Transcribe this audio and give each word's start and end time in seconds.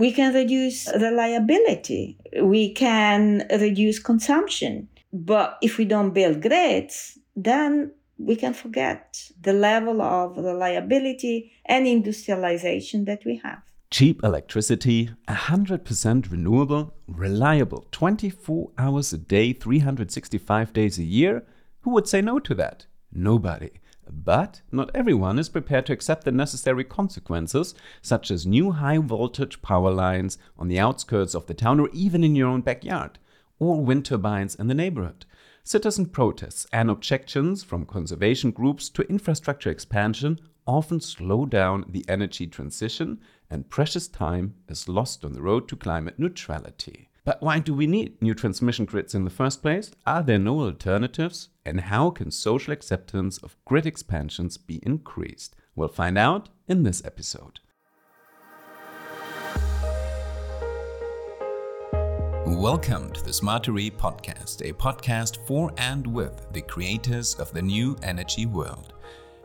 we 0.00 0.10
can 0.12 0.32
reduce 0.32 0.88
reliability, 0.94 2.16
we 2.42 2.72
can 2.72 3.46
reduce 3.50 3.98
consumption. 3.98 4.88
But 5.12 5.58
if 5.60 5.76
we 5.76 5.84
don't 5.84 6.14
build 6.14 6.40
grids, 6.40 7.18
then 7.36 7.92
we 8.16 8.34
can 8.34 8.54
forget 8.54 9.02
the 9.42 9.52
level 9.52 10.00
of 10.00 10.38
reliability 10.38 11.52
and 11.66 11.86
industrialization 11.86 13.04
that 13.04 13.22
we 13.26 13.42
have. 13.44 13.58
Cheap 13.90 14.24
electricity, 14.24 15.10
100% 15.28 16.30
renewable, 16.30 16.94
reliable, 17.06 17.86
24 17.92 18.70
hours 18.78 19.12
a 19.12 19.18
day, 19.18 19.52
365 19.52 20.72
days 20.72 20.98
a 20.98 21.04
year. 21.04 21.42
Who 21.82 21.90
would 21.90 22.08
say 22.08 22.22
no 22.22 22.38
to 22.38 22.54
that? 22.54 22.86
Nobody. 23.12 23.72
But 24.12 24.62
not 24.72 24.90
everyone 24.94 25.38
is 25.38 25.48
prepared 25.48 25.86
to 25.86 25.92
accept 25.92 26.24
the 26.24 26.32
necessary 26.32 26.84
consequences, 26.84 27.74
such 28.02 28.30
as 28.30 28.46
new 28.46 28.72
high 28.72 28.98
voltage 28.98 29.62
power 29.62 29.90
lines 29.90 30.36
on 30.58 30.68
the 30.68 30.80
outskirts 30.80 31.34
of 31.34 31.46
the 31.46 31.54
town 31.54 31.78
or 31.78 31.88
even 31.92 32.24
in 32.24 32.34
your 32.34 32.48
own 32.48 32.60
backyard, 32.60 33.18
or 33.58 33.84
wind 33.84 34.04
turbines 34.04 34.54
in 34.54 34.66
the 34.66 34.74
neighborhood. 34.74 35.26
Citizen 35.62 36.06
protests 36.06 36.66
and 36.72 36.90
objections 36.90 37.62
from 37.62 37.86
conservation 37.86 38.50
groups 38.50 38.88
to 38.88 39.02
infrastructure 39.02 39.70
expansion 39.70 40.40
often 40.66 41.00
slow 41.00 41.46
down 41.46 41.84
the 41.88 42.04
energy 42.08 42.46
transition, 42.46 43.20
and 43.48 43.68
precious 43.68 44.08
time 44.08 44.54
is 44.68 44.88
lost 44.88 45.24
on 45.24 45.32
the 45.32 45.42
road 45.42 45.68
to 45.68 45.76
climate 45.76 46.18
neutrality. 46.18 47.09
But 47.22 47.42
why 47.42 47.58
do 47.58 47.74
we 47.74 47.86
need 47.86 48.22
new 48.22 48.32
transmission 48.32 48.86
grids 48.86 49.14
in 49.14 49.24
the 49.24 49.30
first 49.30 49.60
place? 49.60 49.90
Are 50.06 50.22
there 50.22 50.38
no 50.38 50.60
alternatives? 50.60 51.50
And 51.66 51.82
how 51.82 52.08
can 52.08 52.30
social 52.30 52.72
acceptance 52.72 53.36
of 53.36 53.56
grid 53.66 53.84
expansions 53.84 54.56
be 54.56 54.80
increased? 54.84 55.54
We'll 55.76 55.88
find 55.88 56.16
out 56.16 56.48
in 56.66 56.82
this 56.82 57.04
episode. 57.04 57.60
Welcome 62.46 63.12
to 63.12 63.22
the 63.22 63.32
Smartery 63.32 63.92
podcast, 63.92 64.66
a 64.66 64.72
podcast 64.72 65.46
for 65.46 65.70
and 65.76 66.06
with 66.06 66.50
the 66.54 66.62
creators 66.62 67.34
of 67.34 67.52
the 67.52 67.60
new 67.60 67.98
energy 68.02 68.46
world. 68.46 68.94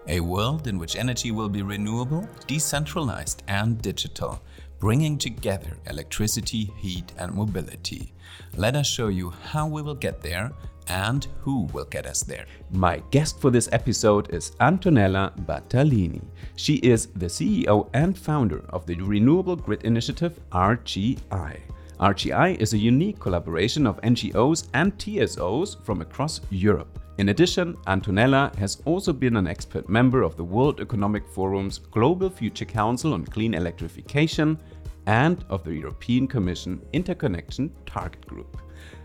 A 0.07 0.21
world 0.21 0.67
in 0.67 0.77
which 0.77 0.95
energy 0.95 1.31
will 1.31 1.49
be 1.49 1.61
renewable, 1.61 2.29
decentralized, 2.47 3.43
and 3.49 3.81
digital, 3.81 4.41
bringing 4.79 5.17
together 5.17 5.77
electricity, 5.89 6.71
heat, 6.77 7.11
and 7.17 7.33
mobility. 7.33 8.13
Let 8.55 8.75
us 8.75 8.87
show 8.87 9.07
you 9.07 9.31
how 9.31 9.67
we 9.67 9.81
will 9.81 9.95
get 9.95 10.21
there 10.21 10.51
and 10.87 11.25
who 11.41 11.63
will 11.73 11.85
get 11.85 12.05
us 12.05 12.21
there. 12.23 12.45
My 12.71 13.01
guest 13.11 13.39
for 13.39 13.49
this 13.49 13.69
episode 13.71 14.33
is 14.33 14.51
Antonella 14.59 15.35
Battaglini. 15.45 16.21
She 16.55 16.75
is 16.75 17.07
the 17.07 17.25
CEO 17.25 17.89
and 17.93 18.17
founder 18.17 18.63
of 18.69 18.85
the 18.85 18.95
Renewable 18.95 19.55
Grid 19.55 19.83
Initiative 19.83 20.39
RGI. 20.51 21.59
RGI 21.99 22.59
is 22.59 22.73
a 22.73 22.77
unique 22.77 23.19
collaboration 23.21 23.87
of 23.87 24.01
NGOs 24.01 24.67
and 24.73 24.97
TSOs 24.97 25.81
from 25.85 26.01
across 26.01 26.41
Europe. 26.49 26.99
In 27.19 27.29
addition, 27.29 27.75
Antonella 27.87 28.53
has 28.55 28.81
also 28.83 29.13
been 29.13 29.37
an 29.37 29.47
expert 29.47 29.87
member 29.87 30.21
of 30.21 30.35
the 30.35 30.43
World 30.43 30.81
Economic 30.81 31.25
Forum's 31.25 31.77
Global 31.77 32.29
Future 32.29 32.65
Council 32.65 33.13
on 33.13 33.23
Clean 33.23 33.53
Electrification 33.53 34.59
and 35.05 35.45
of 35.49 35.63
the 35.63 35.73
European 35.73 36.27
Commission 36.27 36.81
Interconnection 36.91 37.71
Target 37.85 38.27
Group. 38.27 38.57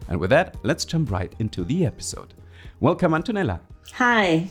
And 0.08 0.18
with 0.18 0.30
that, 0.30 0.56
let's 0.64 0.84
jump 0.84 1.12
right 1.12 1.32
into 1.38 1.62
the 1.62 1.86
episode. 1.86 2.34
Welcome, 2.80 3.12
Antonella. 3.12 3.60
Hi. 3.92 4.48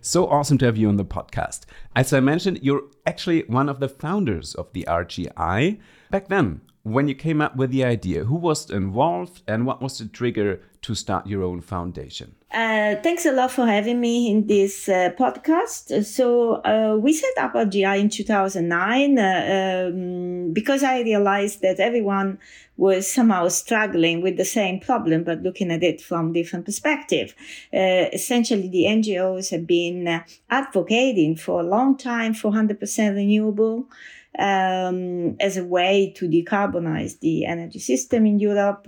So 0.00 0.28
awesome 0.28 0.58
to 0.58 0.66
have 0.66 0.76
you 0.76 0.88
on 0.88 0.98
the 0.98 1.04
podcast. 1.04 1.64
As 1.96 2.12
I 2.12 2.20
mentioned, 2.20 2.60
you're 2.62 2.84
actually 3.06 3.42
one 3.48 3.68
of 3.68 3.80
the 3.80 3.88
founders 3.88 4.54
of 4.54 4.72
the 4.72 4.84
RGI. 4.88 5.80
Back 6.12 6.28
then, 6.28 6.60
when 6.82 7.08
you 7.08 7.14
came 7.14 7.40
up 7.40 7.56
with 7.56 7.70
the 7.70 7.84
idea, 7.84 8.24
who 8.24 8.34
was 8.34 8.70
involved 8.70 9.42
and 9.46 9.66
what 9.66 9.80
was 9.80 9.98
the 9.98 10.06
trigger 10.06 10.60
to 10.82 10.94
start 10.94 11.26
your 11.26 11.42
own 11.42 11.60
foundation? 11.60 12.34
Uh, 12.52 12.96
thanks 13.02 13.24
a 13.24 13.32
lot 13.32 13.50
for 13.50 13.66
having 13.66 13.98
me 13.98 14.30
in 14.30 14.46
this 14.46 14.88
uh, 14.88 15.10
podcast. 15.18 16.04
So, 16.04 16.56
uh, 16.62 16.96
we 17.00 17.14
set 17.14 17.38
up 17.38 17.54
RGI 17.54 17.98
in 17.98 18.10
2009 18.10 19.18
uh, 19.18 19.88
um, 19.88 20.52
because 20.52 20.82
I 20.82 21.00
realized 21.00 21.62
that 21.62 21.80
everyone 21.80 22.38
was 22.76 23.10
somehow 23.10 23.48
struggling 23.48 24.22
with 24.22 24.36
the 24.36 24.44
same 24.44 24.80
problem, 24.80 25.24
but 25.24 25.42
looking 25.42 25.70
at 25.70 25.82
it 25.82 26.00
from 26.00 26.32
different 26.32 26.66
perspective. 26.66 27.34
Uh, 27.72 28.10
essentially, 28.12 28.68
the 28.68 28.84
NGOs 28.84 29.50
have 29.50 29.66
been 29.66 30.06
uh, 30.06 30.24
advocating 30.50 31.36
for 31.36 31.60
a 31.60 31.64
long 31.64 31.96
time 31.96 32.34
for 32.34 32.50
100% 32.50 33.14
renewable 33.14 33.88
um, 34.38 35.36
as 35.40 35.56
a 35.56 35.64
way 35.64 36.12
to 36.16 36.28
decarbonize 36.28 37.18
the 37.20 37.44
energy 37.44 37.78
system 37.78 38.26
in 38.26 38.38
Europe. 38.38 38.86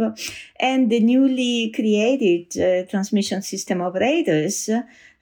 And 0.59 0.91
the 0.91 1.01
newly 1.01 1.71
created 1.85 2.47
uh, 2.57 2.89
transmission 2.91 3.43
system 3.43 3.83
operators 3.83 4.71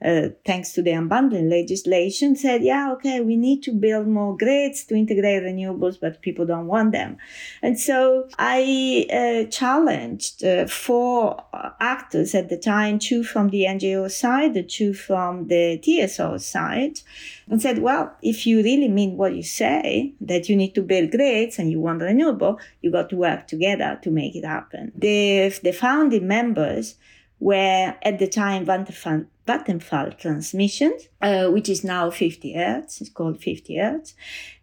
uh, 0.05 0.29
thanks 0.45 0.73
to 0.73 0.83
the 0.83 0.91
unbundling 0.91 1.49
legislation, 1.51 2.35
said, 2.35 2.63
yeah, 2.63 2.93
okay, 2.93 3.21
we 3.21 3.37
need 3.37 3.63
to 3.63 3.73
build 3.73 4.07
more 4.07 4.37
grids 4.37 4.85
to 4.85 4.95
integrate 4.95 5.43
renewables, 5.43 5.99
but 6.01 6.23
people 6.23 6.45
don't 6.45 6.67
want 6.67 6.93
them. 6.93 7.17
And 7.63 7.79
so 7.79 8.29
I 8.39 9.07
uh, 9.13 9.51
challenged 9.51 10.45
uh, 10.45 10.67
four 10.67 11.45
actors 11.81 12.35
at 12.35 12.49
the 12.49 12.59
time, 12.59 12.99
two 12.99 13.23
from 13.23 13.51
the 13.51 13.65
NGO 13.65 14.11
side, 14.11 14.55
the 14.55 14.63
two 14.63 14.93
from 14.93 15.47
the 15.49 15.79
TSO 15.79 16.39
side, 16.39 17.01
and 17.49 17.63
said, 17.63 17.79
well, 17.79 18.17
if 18.23 18.47
you 18.47 18.63
really 18.63 18.89
mean 18.89 19.17
what 19.17 19.34
you 19.34 19.43
say, 19.43 20.15
that 20.21 20.49
you 20.49 20.57
need 20.57 20.75
to 20.75 20.83
build 20.83 21.11
grids 21.11 21.59
and 21.59 21.71
you 21.71 21.81
want 21.81 22.03
renewable, 22.03 22.59
you 22.81 22.91
got 22.91 23.09
to 23.11 23.17
work 23.17 23.47
together 23.47 23.99
to 24.03 24.11
make 24.11 24.34
it 24.34 24.45
happen. 24.45 24.91
The, 24.97 25.51
the 25.63 25.73
founding 25.73 26.27
members 26.27 26.97
were 27.43 27.95
at 28.03 28.19
the 28.21 28.29
time 28.29 28.65
Vattenfall, 28.65 29.27
Vattenfall 29.47 30.16
transmission, 30.19 30.97
uh, 31.20 31.48
which 31.48 31.69
is 31.69 31.82
now 31.82 32.10
50 32.10 32.54
hertz, 32.54 33.00
it's 33.00 33.10
called 33.10 33.42
50 33.42 33.76
hertz, 33.76 34.14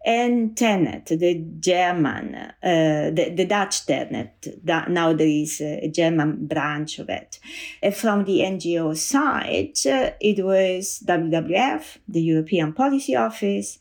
and 0.06 0.56
TenneT, 0.56 1.06
the 1.18 1.44
German, 1.60 2.34
uh, 2.34 2.52
the, 2.62 3.32
the 3.36 3.44
Dutch 3.44 3.84
TenneT, 3.86 4.64
that 4.64 4.90
now 4.90 5.12
there 5.12 5.26
is 5.26 5.60
a 5.60 5.88
German 5.88 6.46
branch 6.46 6.98
of 6.98 7.10
it. 7.10 7.38
And 7.82 7.94
from 7.94 8.24
the 8.24 8.38
NGO 8.38 8.96
side, 8.96 9.74
uh, 9.86 10.12
it 10.20 10.42
was 10.42 11.02
WWF, 11.06 11.98
the 12.08 12.22
European 12.22 12.72
Policy 12.72 13.14
Office, 13.14 13.78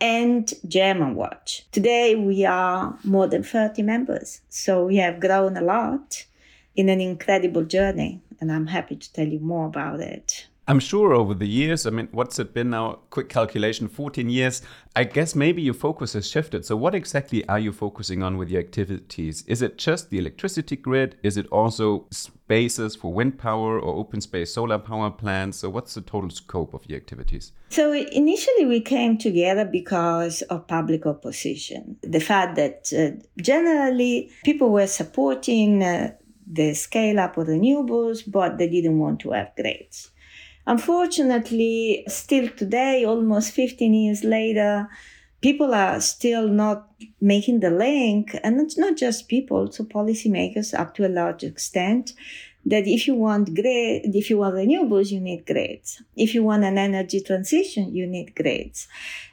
and 0.00 0.46
Germanwatch. 0.66 1.70
Today 1.70 2.14
we 2.14 2.46
are 2.46 2.98
more 3.04 3.26
than 3.26 3.42
30 3.42 3.82
members, 3.82 4.40
so 4.48 4.86
we 4.86 4.96
have 4.96 5.20
grown 5.20 5.58
a 5.58 5.60
lot 5.60 6.24
in 6.76 6.88
an 6.88 7.00
incredible 7.00 7.64
journey 7.64 8.20
and 8.40 8.50
I'm 8.50 8.66
happy 8.66 8.96
to 8.96 9.12
tell 9.12 9.26
you 9.26 9.40
more 9.40 9.66
about 9.66 10.00
it. 10.00 10.46
I'm 10.68 10.78
sure 10.78 11.12
over 11.14 11.34
the 11.34 11.48
years, 11.48 11.84
I 11.84 11.90
mean, 11.90 12.08
what's 12.12 12.38
it 12.38 12.54
been 12.54 12.70
now? 12.70 13.00
Quick 13.10 13.28
calculation 13.28 13.88
14 13.88 14.30
years. 14.30 14.62
I 14.94 15.02
guess 15.02 15.34
maybe 15.34 15.62
your 15.62 15.74
focus 15.74 16.12
has 16.12 16.28
shifted. 16.28 16.64
So, 16.64 16.76
what 16.76 16.94
exactly 16.94 17.44
are 17.48 17.58
you 17.58 17.72
focusing 17.72 18.22
on 18.22 18.36
with 18.36 18.50
your 18.50 18.60
activities? 18.60 19.42
Is 19.48 19.62
it 19.62 19.78
just 19.78 20.10
the 20.10 20.18
electricity 20.18 20.76
grid? 20.76 21.16
Is 21.24 21.36
it 21.36 21.48
also 21.48 22.06
spaces 22.12 22.94
for 22.94 23.12
wind 23.12 23.36
power 23.36 23.80
or 23.80 23.96
open 23.96 24.20
space 24.20 24.54
solar 24.54 24.78
power 24.78 25.10
plants? 25.10 25.58
So, 25.58 25.70
what's 25.70 25.94
the 25.94 26.02
total 26.02 26.30
scope 26.30 26.72
of 26.72 26.88
your 26.88 26.98
activities? 26.98 27.50
So, 27.70 27.92
initially, 27.92 28.66
we 28.66 28.80
came 28.80 29.18
together 29.18 29.64
because 29.64 30.42
of 30.42 30.68
public 30.68 31.04
opposition. 31.04 31.96
The 32.02 32.20
fact 32.20 32.54
that 32.56 32.92
uh, 32.96 33.20
generally 33.42 34.30
people 34.44 34.70
were 34.70 34.86
supporting. 34.86 35.82
Uh, 35.82 36.12
the 36.52 36.74
scale 36.74 37.20
up 37.20 37.36
of 37.36 37.46
renewables, 37.46 38.22
but 38.26 38.58
they 38.58 38.68
didn't 38.68 38.98
want 38.98 39.20
to 39.20 39.30
have 39.30 39.54
grids. 39.56 40.10
Unfortunately, 40.66 42.04
still 42.08 42.48
today, 42.48 43.04
almost 43.04 43.52
15 43.52 43.94
years 43.94 44.24
later, 44.24 44.88
people 45.40 45.74
are 45.74 46.00
still 46.00 46.48
not 46.48 46.88
making 47.20 47.60
the 47.60 47.70
link, 47.70 48.36
and 48.44 48.60
it's 48.60 48.76
not 48.76 48.96
just 48.96 49.28
people, 49.28 49.70
so 49.72 49.84
policymakers 49.84 50.78
up 50.78 50.94
to 50.94 51.06
a 51.06 51.08
large 51.08 51.42
extent, 51.42 52.12
that 52.66 52.86
if 52.86 53.06
you 53.06 53.14
want 53.14 53.54
grid, 53.54 54.14
if 54.14 54.28
you 54.28 54.38
want 54.38 54.54
renewables, 54.54 55.10
you 55.10 55.20
need 55.20 55.46
grids. 55.46 56.02
If 56.16 56.34
you 56.34 56.42
want 56.42 56.64
an 56.64 56.76
energy 56.76 57.20
transition, 57.20 57.94
you 57.94 58.06
need 58.06 58.34
grids. 58.34 58.86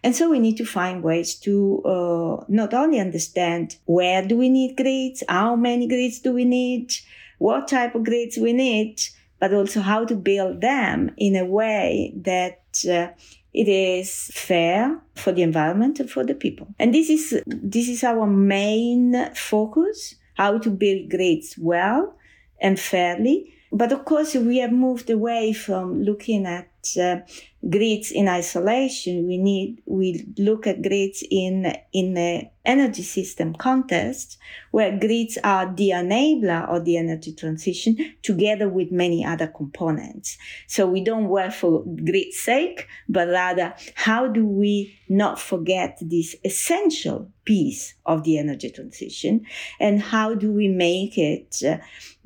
And 0.04 0.16
so 0.16 0.30
we 0.30 0.40
need 0.40 0.58
to 0.58 0.66
find 0.66 1.04
ways 1.04 1.36
to 1.42 1.82
uh, 1.84 2.46
not 2.48 2.74
only 2.74 3.00
understand 3.00 3.78
where 3.86 4.26
do 4.26 4.38
we 4.38 4.50
need 4.50 4.78
grids, 4.78 5.24
how 5.28 5.56
many 5.56 5.88
grids 5.88 6.20
do 6.20 6.34
we 6.34 6.46
need, 6.46 6.94
what 7.38 7.68
type 7.68 7.96
of 7.96 8.06
grids 8.06 8.38
we 8.38 8.54
need, 8.54 9.02
but 9.40 9.54
also 9.54 9.82
how 9.82 10.06
to 10.06 10.16
build 10.16 10.62
them 10.62 11.12
in 11.18 11.36
a 11.36 11.46
way 11.46 12.14
that 12.16 12.62
uh, 12.90 13.08
it 13.54 13.68
is 13.68 14.32
fair 14.34 15.00
for 15.16 15.32
the 15.32 15.42
environment 15.42 16.00
and 16.00 16.10
for 16.10 16.24
the 16.24 16.34
people. 16.34 16.68
And 16.80 16.94
this 16.94 17.10
is 17.10 17.42
this 17.46 17.90
is 17.90 18.04
our 18.04 18.26
main 18.26 19.34
focus: 19.36 20.16
how 20.36 20.58
to 20.60 20.70
build 20.70 21.10
grids 21.10 21.56
well 21.58 22.16
and 22.60 22.80
fairly. 22.80 23.54
But 23.72 23.92
of 23.92 24.06
course, 24.06 24.34
we 24.34 24.58
have 24.60 24.72
moved 24.72 25.10
away 25.10 25.54
from 25.54 26.02
looking 26.04 26.46
at 26.46 26.70
uh, 26.96 27.22
grids 27.70 28.12
in 28.12 28.28
isolation. 28.28 29.28
We 29.28 29.38
need 29.38 29.82
we 29.86 30.26
look 30.38 30.68
at 30.68 30.82
grids 30.82 31.24
in 31.30 31.74
in 31.92 32.14
the 32.14 32.50
energy 32.64 33.04
system 33.04 33.54
context, 33.56 34.38
where 34.72 34.98
grids 34.98 35.38
are 35.44 35.74
the 35.74 35.90
enabler 35.90 36.68
of 36.70 36.86
the 36.86 36.98
energy 36.98 37.34
transition, 37.34 37.98
together 38.22 38.70
with 38.70 38.92
many 38.92 39.26
other 39.26 39.48
components. 39.48 40.38
So 40.68 40.86
we 40.86 41.04
don't 41.04 41.30
work 41.30 41.54
for 41.54 41.84
grid's 42.06 42.40
sake, 42.40 42.88
but 43.10 43.28
rather 43.30 43.74
how 43.96 44.28
do 44.28 44.46
we 44.46 44.94
not 45.10 45.40
forget 45.40 45.98
this 46.02 46.36
essential 46.44 47.32
piece 47.46 47.96
of 48.06 48.24
the 48.24 48.38
energy 48.38 48.70
transition, 48.70 49.46
and 49.80 50.02
how 50.02 50.36
do 50.36 50.52
we 50.52 50.68
make 50.68 51.18
it? 51.18 51.56
Uh, 51.66 51.78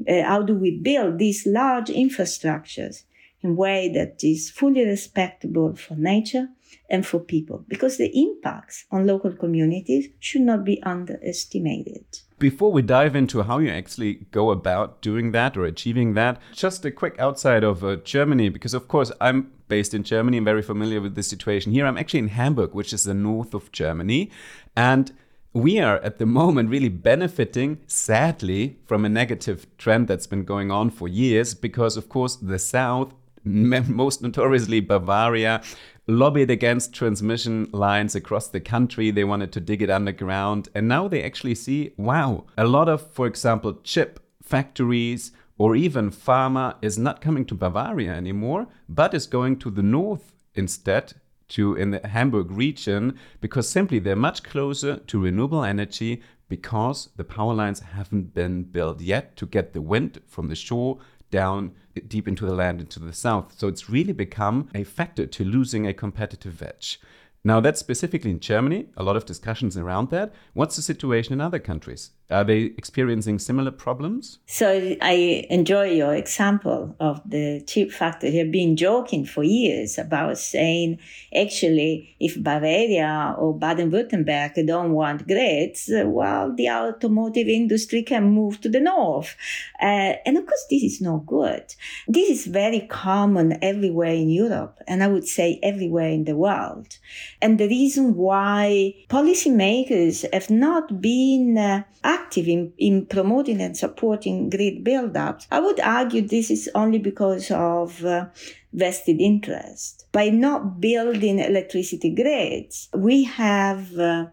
uh, 0.10 0.24
how 0.24 0.42
do 0.42 0.56
we 0.56 0.80
build 0.80 1.20
these 1.20 1.46
large 1.46 1.90
infrastructures 1.90 3.04
in 3.42 3.52
a 3.52 3.54
way 3.54 3.90
that 3.94 4.24
is 4.24 4.50
fully 4.50 4.86
respectable 4.86 5.76
for 5.76 5.96
nature 5.96 6.48
and 6.90 7.06
for 7.06 7.20
people 7.20 7.66
because 7.68 7.98
the 7.98 8.12
impacts 8.20 8.86
on 8.92 9.08
local 9.08 9.32
communities 9.32 10.10
should 10.20 10.42
not 10.42 10.64
be 10.64 10.82
underestimated. 10.84 12.06
Before 12.40 12.72
we 12.72 12.82
dive 12.82 13.16
into 13.16 13.44
how 13.44 13.60
you 13.60 13.70
actually 13.70 14.26
go 14.32 14.52
about 14.52 15.02
doing 15.02 15.32
that 15.32 15.56
or 15.56 15.66
achieving 15.66 16.14
that, 16.16 16.42
just 16.54 16.84
a 16.86 16.92
quick 16.92 17.16
outside 17.20 17.64
of 17.64 17.84
uh, 17.84 17.98
Germany, 17.98 18.50
because 18.50 18.74
of 18.74 18.88
course 18.88 19.12
I'm 19.22 19.52
based 19.68 19.94
in 19.94 20.04
Germany 20.04 20.38
and 20.38 20.46
very 20.46 20.62
familiar 20.62 21.00
with 21.00 21.16
the 21.16 21.24
situation 21.24 21.72
here. 21.72 21.86
I'm 21.86 21.98
actually 21.98 22.20
in 22.20 22.30
Hamburg, 22.30 22.74
which 22.74 22.94
is 22.94 23.04
the 23.04 23.14
north 23.14 23.54
of 23.54 23.72
Germany. 23.72 24.30
And 24.76 25.12
we 25.54 25.80
are 25.80 25.98
at 25.98 26.18
the 26.18 26.26
moment 26.26 26.70
really 26.70 26.90
benefiting, 26.90 27.80
sadly, 27.88 28.78
from 28.86 29.06
a 29.06 29.10
negative 29.10 29.66
trend 29.78 30.08
that's 30.08 30.28
been 30.28 30.46
going 30.46 30.72
on 30.72 30.90
for 30.90 31.08
years 31.08 31.54
because, 31.54 31.98
of 31.98 32.10
course, 32.10 32.36
the 32.38 32.60
South, 32.60 33.14
most 33.44 34.22
notoriously 34.22 34.80
Bavaria, 34.80 35.62
lobbied 36.08 36.50
against 36.50 36.94
transmission 36.94 37.70
lines 37.72 38.16
across 38.16 38.48
the 38.48 38.60
country. 38.60 39.12
They 39.12 39.24
wanted 39.24 39.52
to 39.54 39.60
dig 39.60 39.82
it 39.82 39.90
underground. 39.90 40.70
And 40.76 40.88
now 40.88 41.08
they 41.08 41.24
actually 41.24 41.56
see 41.56 41.94
wow, 41.98 42.46
a 42.58 42.66
lot 42.66 42.90
of, 42.90 43.12
for 43.12 43.28
example, 43.28 43.80
chip 43.84 44.20
factories 44.42 45.32
or 45.58 45.76
even 45.76 46.10
pharma 46.10 46.76
is 46.82 46.98
not 46.98 47.22
coming 47.22 47.46
to 47.46 47.54
Bavaria 47.54 48.12
anymore, 48.12 48.68
but 48.90 49.14
is 49.14 49.28
going 49.28 49.60
to 49.60 49.70
the 49.70 49.84
north 49.84 50.34
instead 50.56 51.14
to 51.50 51.76
in 51.76 51.92
the 51.92 52.08
Hamburg 52.08 52.50
region 52.50 53.18
because 53.42 53.70
simply 53.70 54.00
they're 54.00 54.16
much 54.16 54.42
closer 54.42 54.98
to 54.98 55.20
renewable 55.20 55.64
energy 55.64 56.22
because 56.50 57.10
the 57.16 57.24
power 57.24 57.54
lines 57.54 57.80
haven't 57.80 58.34
been 58.34 58.64
built 58.64 59.02
yet 59.02 59.36
to 59.38 59.46
get 59.46 59.74
the 59.74 59.82
wind 59.82 60.20
from 60.28 60.48
the 60.48 60.56
shore 60.56 60.98
down 61.32 61.72
deep 62.08 62.28
into 62.28 62.46
the 62.46 62.54
land 62.54 62.80
into 62.80 63.00
the 63.00 63.14
south. 63.14 63.58
So 63.58 63.68
it's 63.68 63.90
really 63.90 64.14
become 64.14 64.70
a 64.76 64.84
factor 64.84 65.26
to 65.26 65.44
losing 65.44 65.88
a 65.88 65.94
competitive 65.94 66.62
edge. 66.62 67.00
Now, 67.44 67.60
that's 67.60 67.80
specifically 67.80 68.30
in 68.30 68.40
Germany, 68.40 68.90
a 68.96 69.04
lot 69.04 69.16
of 69.16 69.26
discussions 69.26 69.76
around 69.76 70.12
that. 70.12 70.32
What's 70.54 70.76
the 70.76 70.84
situation 70.84 71.34
in 71.34 71.42
other 71.42 71.58
countries? 71.58 72.12
Are 72.30 72.44
they 72.44 72.74
experiencing 72.78 73.40
similar 73.40 73.72
problems? 73.72 74.40
So, 74.46 74.96
I 75.02 75.48
enjoy 75.50 75.90
your 75.92 76.14
example 76.14 76.96
of 77.00 77.20
the 77.28 77.64
chip 77.66 77.92
factory. 77.92 78.40
I've 78.40 78.52
been 78.52 78.78
joking 78.78 79.26
for 79.26 79.44
years 79.44 79.98
about 79.98 80.38
saying 80.38 81.00
actually, 81.36 82.16
if 82.20 82.42
Bavaria 82.42 83.36
or 83.38 83.58
Baden 83.58 83.92
Württemberg 83.92 84.66
don't 84.68 84.92
want 84.92 85.28
grids, 85.28 85.90
well, 85.92 86.54
the 86.56 86.70
automotive 86.70 87.48
industry 87.48 88.04
can 88.04 88.30
move 88.30 88.62
to 88.62 88.70
the 88.70 88.80
north. 88.80 89.36
Uh, 89.82 90.14
and 90.26 90.38
of 90.38 90.46
course, 90.46 90.66
this 90.70 90.84
is 90.84 91.02
not 91.02 91.26
good. 91.26 91.74
This 92.08 92.30
is 92.30 92.46
very 92.46 92.82
common 92.82 93.58
everywhere 93.64 94.14
in 94.14 94.30
Europe, 94.30 94.78
and 94.88 95.04
I 95.04 95.08
would 95.08 95.28
say 95.28 95.60
everywhere 95.64 96.10
in 96.10 96.26
the 96.26 96.38
world 96.38 97.00
and 97.42 97.60
the 97.60 97.68
reason 97.68 98.16
why 98.16 98.94
policymakers 99.10 100.32
have 100.32 100.50
not 100.50 101.02
been 101.02 101.58
uh, 101.58 101.84
active 102.04 102.48
in, 102.48 102.74
in 102.78 103.06
promoting 103.06 103.62
and 103.62 103.76
supporting 103.76 104.50
grid 104.50 104.84
build-ups, 104.84 105.48
I 105.52 105.60
would 105.60 105.80
argue 105.80 106.22
this 106.22 106.52
is 106.52 106.70
only 106.76 107.00
because 107.00 107.50
of 107.52 108.06
uh, 108.06 108.28
vested 108.74 109.20
interest. 109.20 110.06
By 110.12 110.30
not 110.30 110.80
building 110.80 111.40
electricity 111.40 112.14
grids, 112.14 112.90
we 112.94 113.24
have 113.24 113.98
uh, 113.98 114.28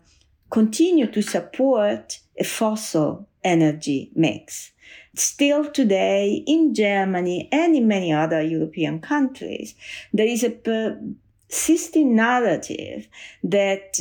continued 0.51 1.13
to 1.15 1.23
support 1.23 2.21
a 2.39 2.45
fossil 2.45 3.29
energy 3.43 4.11
mix. 4.15 4.73
Still 5.15 5.71
today 5.71 6.45
in 6.47 6.75
Germany 6.75 7.49
and 7.51 7.75
in 7.75 7.89
many 7.89 8.13
other 8.13 8.43
European 8.43 9.01
countries, 9.01 9.75
there 10.13 10.27
is 10.27 10.45
a 10.45 10.51
per- 10.51 11.01
system 11.49 12.15
narrative 12.15 13.09
that 13.43 13.99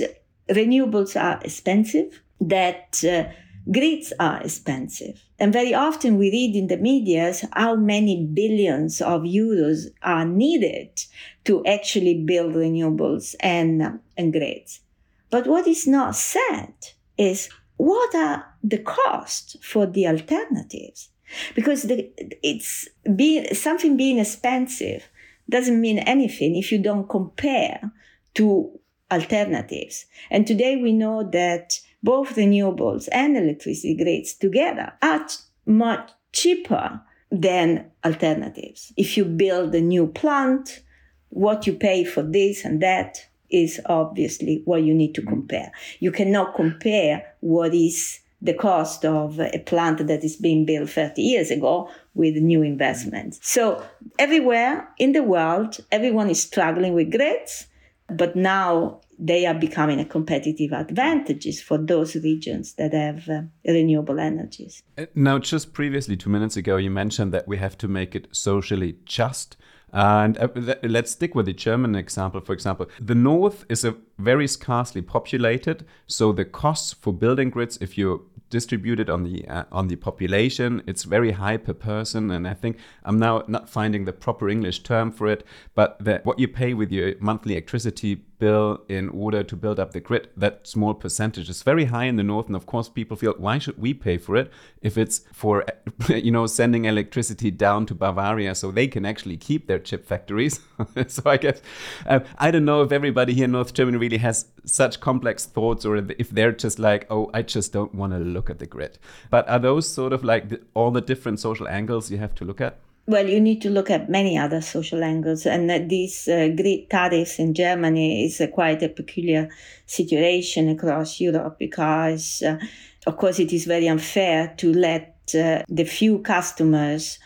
renewables 0.50 1.20
are 1.20 1.40
expensive, 1.44 2.22
that 2.40 3.04
uh, 3.04 3.32
grids 3.72 4.14
are 4.20 4.42
expensive. 4.42 5.22
And 5.40 5.54
very 5.54 5.74
often 5.74 6.18
we 6.18 6.32
read 6.32 6.56
in 6.56 6.68
the 6.68 6.78
media 6.78 7.34
how 7.54 7.76
many 7.76 8.26
billions 8.26 9.02
of 9.02 9.22
euros 9.22 9.88
are 10.02 10.26
needed 10.26 11.02
to 11.46 11.66
actually 11.66 12.24
build 12.24 12.54
renewables 12.54 13.36
and, 13.40 14.00
and 14.18 14.34
grids. 14.34 14.82
But 15.30 15.48
what 15.48 15.68
is 15.68 15.88
not 15.88 16.16
said 16.16 16.74
is 17.18 17.50
what 17.78 18.16
are 18.16 18.46
the 18.64 18.80
costs 18.80 19.58
for 19.62 19.86
the 19.86 20.08
alternatives? 20.08 21.10
Because 21.56 21.84
the, 21.84 22.10
it's 22.42 22.88
being, 23.16 23.54
something 23.54 23.98
being 23.98 24.18
expensive 24.20 25.10
doesn't 25.50 25.80
mean 25.80 26.00
anything 26.00 26.56
if 26.56 26.72
you 26.72 26.80
don't 26.80 27.10
compare 27.10 27.92
to 28.36 28.72
alternatives. 29.12 30.06
And 30.30 30.46
today 30.46 30.76
we 30.78 30.92
know 30.92 31.30
that 31.32 31.80
both 32.04 32.36
renewables 32.36 33.08
and 33.12 33.38
electricity 33.38 33.96
grids 33.96 34.34
together 34.34 34.94
are 35.02 35.28
much 35.66 36.12
cheaper 36.32 37.02
than 37.32 37.92
alternatives. 38.06 38.94
If 38.96 39.18
you 39.18 39.26
build 39.26 39.74
a 39.76 39.82
new 39.82 40.08
plant, 40.08 40.84
what 41.30 41.68
you 41.68 41.74
pay 41.74 42.04
for 42.04 42.22
this 42.22 42.64
and 42.64 42.82
that 42.82 43.18
is 43.50 43.80
obviously 43.86 44.62
what 44.66 44.84
you 44.84 44.94
need 44.94 45.16
to 45.16 45.22
compare. 45.22 45.72
You 46.00 46.12
cannot 46.12 46.56
compare 46.56 47.24
what 47.40 47.74
is 47.74 48.20
the 48.42 48.54
cost 48.54 49.04
of 49.04 49.40
a 49.40 49.60
plant 49.66 50.06
that 50.06 50.24
is 50.24 50.36
being 50.36 50.66
built 50.66 50.90
30 50.90 51.22
years 51.22 51.50
ago 51.50 51.90
with 52.18 52.36
new 52.36 52.64
investments. 52.64 53.40
So 53.42 53.84
everywhere 54.18 54.90
in 54.98 55.14
the 55.14 55.24
world, 55.24 55.78
everyone 55.92 56.30
is 56.30 56.42
struggling 56.42 56.94
with 56.94 57.12
grids, 57.12 57.68
but 58.10 58.36
now 58.36 59.02
they 59.20 59.46
are 59.46 59.54
becoming 59.54 60.00
a 60.00 60.06
competitive 60.06 60.72
advantages 60.72 61.62
for 61.62 61.78
those 61.78 62.16
regions 62.16 62.74
that 62.74 62.94
have 62.94 63.28
uh, 63.30 63.42
renewable 63.66 64.20
energies. 64.20 64.84
Uh, 64.98 65.06
now, 65.16 65.40
just 65.40 65.74
previously, 65.74 66.16
two 66.16 66.30
minutes 66.30 66.58
ago, 66.58 66.78
you 66.78 66.92
mentioned 66.92 67.34
that 67.34 67.48
we 67.48 67.58
have 67.58 67.78
to 67.80 67.88
make 67.88 68.16
it 68.16 68.28
socially 68.32 68.98
just. 69.06 69.58
And 69.94 70.38
uh, 70.38 70.50
let's 70.84 71.12
stick 71.12 71.34
with 71.34 71.46
the 71.46 71.54
German 71.54 71.96
example, 71.96 72.42
for 72.42 72.54
example. 72.54 72.88
The 73.00 73.16
north 73.16 73.66
is 73.70 73.84
a 73.86 73.96
very 74.20 74.48
scarcely 74.48 75.02
populated, 75.02 75.86
so 76.06 76.32
the 76.32 76.46
costs 76.46 76.94
for 76.94 77.14
building 77.14 77.50
grids, 77.50 77.78
if 77.82 77.98
you 77.98 78.30
distribute 78.50 79.00
it 79.00 79.10
on 79.10 79.24
the 79.24 79.48
uh, 79.48 79.64
on 79.72 79.88
the 79.88 79.96
population, 79.96 80.84
it's 80.88 81.04
very 81.04 81.32
high 81.32 81.58
per 81.58 81.74
person. 81.74 82.32
And 82.32 82.48
I 82.48 82.54
think 82.54 82.78
I'm 83.04 83.20
now 83.20 83.44
not 83.48 83.70
finding 83.70 84.06
the 84.06 84.14
proper 84.14 84.50
English 84.50 84.84
term 84.84 85.12
for 85.12 85.28
it, 85.28 85.44
but 85.76 85.98
the, 86.04 86.22
what 86.24 86.40
you 86.40 86.48
pay 86.48 86.74
with 86.74 86.92
your 86.92 87.14
monthly 87.20 87.54
electricity 87.54 88.24
bill 88.40 88.82
in 88.88 89.10
order 89.10 89.44
to 89.44 89.56
build 89.56 89.80
up 89.80 89.92
the 89.92 90.00
grid, 90.00 90.30
that 90.38 90.68
small 90.68 90.94
percentage 90.94 91.50
is 91.50 91.64
very 91.64 91.86
high 91.86 92.06
in 92.06 92.16
the 92.16 92.24
north. 92.24 92.48
And 92.48 92.56
of 92.56 92.66
course, 92.66 92.90
people 92.90 93.18
feel, 93.18 93.34
why 93.38 93.58
should 93.58 93.78
we 93.78 93.94
pay 93.94 94.18
for 94.18 94.36
it 94.36 94.52
if 94.82 94.98
it's 94.98 95.22
for, 95.34 95.66
you 96.10 96.32
know, 96.32 96.48
sending 96.48 96.86
electricity 96.86 97.52
down 97.52 97.86
to 97.88 97.96
Bavaria 97.96 98.56
so 98.56 98.72
they 98.72 98.88
can 98.88 99.06
actually 99.06 99.38
keep 99.38 99.68
their 99.68 99.80
chip 99.80 100.06
factories? 100.06 100.60
so 101.08 101.24
I 101.26 101.38
guess, 101.38 101.62
uh, 102.06 102.20
I 102.38 102.52
don't 102.52 102.66
know 102.66 102.82
if 102.82 102.92
everybody 102.92 103.34
here 103.34 103.46
in 103.46 103.52
North 103.52 103.74
Germany 103.74 103.98
really 103.98 104.18
has 104.18 104.46
such 104.66 105.00
complex 105.00 105.46
thoughts 105.46 105.86
or 105.86 105.98
if 105.98 106.30
they're 106.30 106.52
just 106.52 106.80
like, 106.80 107.08
oh, 107.10 107.30
I 107.34 107.42
just 107.42 107.74
don't 107.74 107.94
want 107.96 108.14
to 108.14 108.20
look 108.20 108.50
at 108.50 108.60
the 108.60 108.66
grid. 108.66 109.00
But 109.30 109.48
are 109.50 109.60
those 109.60 109.88
sort 109.88 110.14
of 110.14 110.24
like 110.24 110.50
the, 110.50 110.62
all 110.74 110.92
the 110.92 111.02
different 111.02 111.40
social 111.40 111.68
angles 111.68 112.12
you 112.12 112.18
have 112.18 112.36
to 112.36 112.46
look 112.46 112.62
at? 112.62 112.78
Well, 113.08 113.28
you 113.28 113.40
need 113.40 113.62
to 113.62 113.70
look 113.70 113.90
at 113.90 114.10
many 114.10 114.38
other 114.38 114.60
social 114.60 115.02
angles, 115.02 115.46
and 115.46 115.90
these 115.90 116.28
uh, 116.28 116.50
grid 116.50 116.90
tariffs 116.90 117.40
in 117.40 117.54
Germany 117.54 118.26
is 118.26 118.42
uh, 118.42 118.48
quite 118.48 118.84
a 118.84 118.90
peculiar 118.90 119.50
situation 119.86 120.68
across 120.68 121.22
Europe 121.22 121.58
because, 121.58 122.44
uh, 122.44 122.58
of 123.06 123.16
course, 123.16 123.40
it 123.40 123.54
is 123.54 123.66
very 123.66 123.88
unfair 123.88 124.54
to 124.58 124.74
let 124.74 125.16
uh, 125.34 125.64
the 125.70 125.86
few 125.86 126.20
customers 126.20 127.18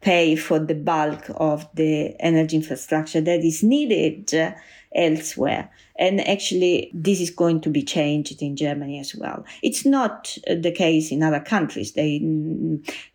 pay 0.00 0.36
for 0.36 0.58
the 0.58 0.74
bulk 0.74 1.24
of 1.36 1.68
the 1.74 2.14
energy 2.20 2.56
infrastructure 2.56 3.20
that 3.20 3.44
is 3.44 3.62
needed 3.62 4.32
uh, 4.34 4.52
elsewhere. 4.94 5.70
And 5.98 6.26
actually, 6.26 6.90
this 6.94 7.20
is 7.20 7.30
going 7.30 7.60
to 7.62 7.70
be 7.70 7.82
changed 7.82 8.40
in 8.40 8.56
Germany 8.56 9.00
as 9.00 9.14
well. 9.14 9.44
It's 9.62 9.84
not 9.84 10.38
the 10.46 10.70
case 10.70 11.10
in 11.10 11.22
other 11.22 11.40
countries. 11.40 11.92
They, 11.92 12.20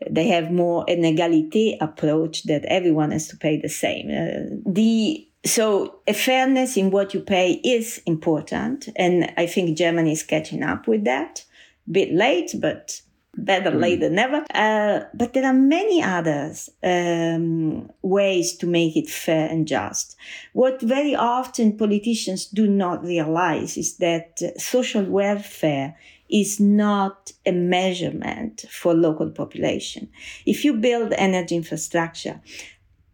they 0.10 0.28
have 0.28 0.52
more 0.52 0.84
an 0.88 1.04
egalite 1.04 1.78
approach 1.80 2.44
that 2.44 2.66
everyone 2.66 3.12
has 3.12 3.28
to 3.30 3.38
pay 3.38 3.58
the 3.60 3.70
same. 3.70 4.10
Uh, 4.10 4.58
the 4.66 5.28
So 5.46 6.00
a 6.08 6.14
fairness 6.14 6.78
in 6.78 6.92
what 6.92 7.14
you 7.14 7.22
pay 7.22 7.60
is 7.64 8.02
important. 8.06 8.90
And 8.96 9.34
I 9.38 9.46
think 9.48 9.78
Germany 9.78 10.12
is 10.12 10.24
catching 10.24 10.64
up 10.64 10.88
with 10.88 11.04
that. 11.06 11.46
A 11.88 11.92
bit 11.92 12.14
late, 12.14 12.56
but 12.60 13.02
better 13.36 13.72
mm. 13.72 13.80
late 13.80 14.00
than 14.00 14.16
never. 14.16 14.46
Uh, 14.54 15.06
but 15.14 15.34
there 15.34 15.46
are 15.46 15.54
many 15.54 16.02
others 16.02 16.70
um, 16.84 17.90
ways 18.02 18.56
to 18.58 18.68
make 18.68 18.96
it 18.96 19.10
fair 19.10 19.50
and 19.50 19.68
just. 19.68 20.16
What 20.54 20.82
very 20.82 21.16
often 21.16 21.78
politicians 21.78 22.46
do 22.46 22.68
not 22.68 23.04
realize 23.04 23.78
is 23.78 23.98
that 23.98 24.40
social 24.58 25.04
welfare 25.04 25.96
is 26.30 26.60
not 26.60 27.32
a 27.46 27.52
measurement 27.52 28.66
for 28.70 28.94
local 28.94 29.30
population. 29.30 30.10
If 30.46 30.66
you 30.66 30.74
build 30.74 31.14
energy 31.14 31.56
infrastructure, 31.56 32.42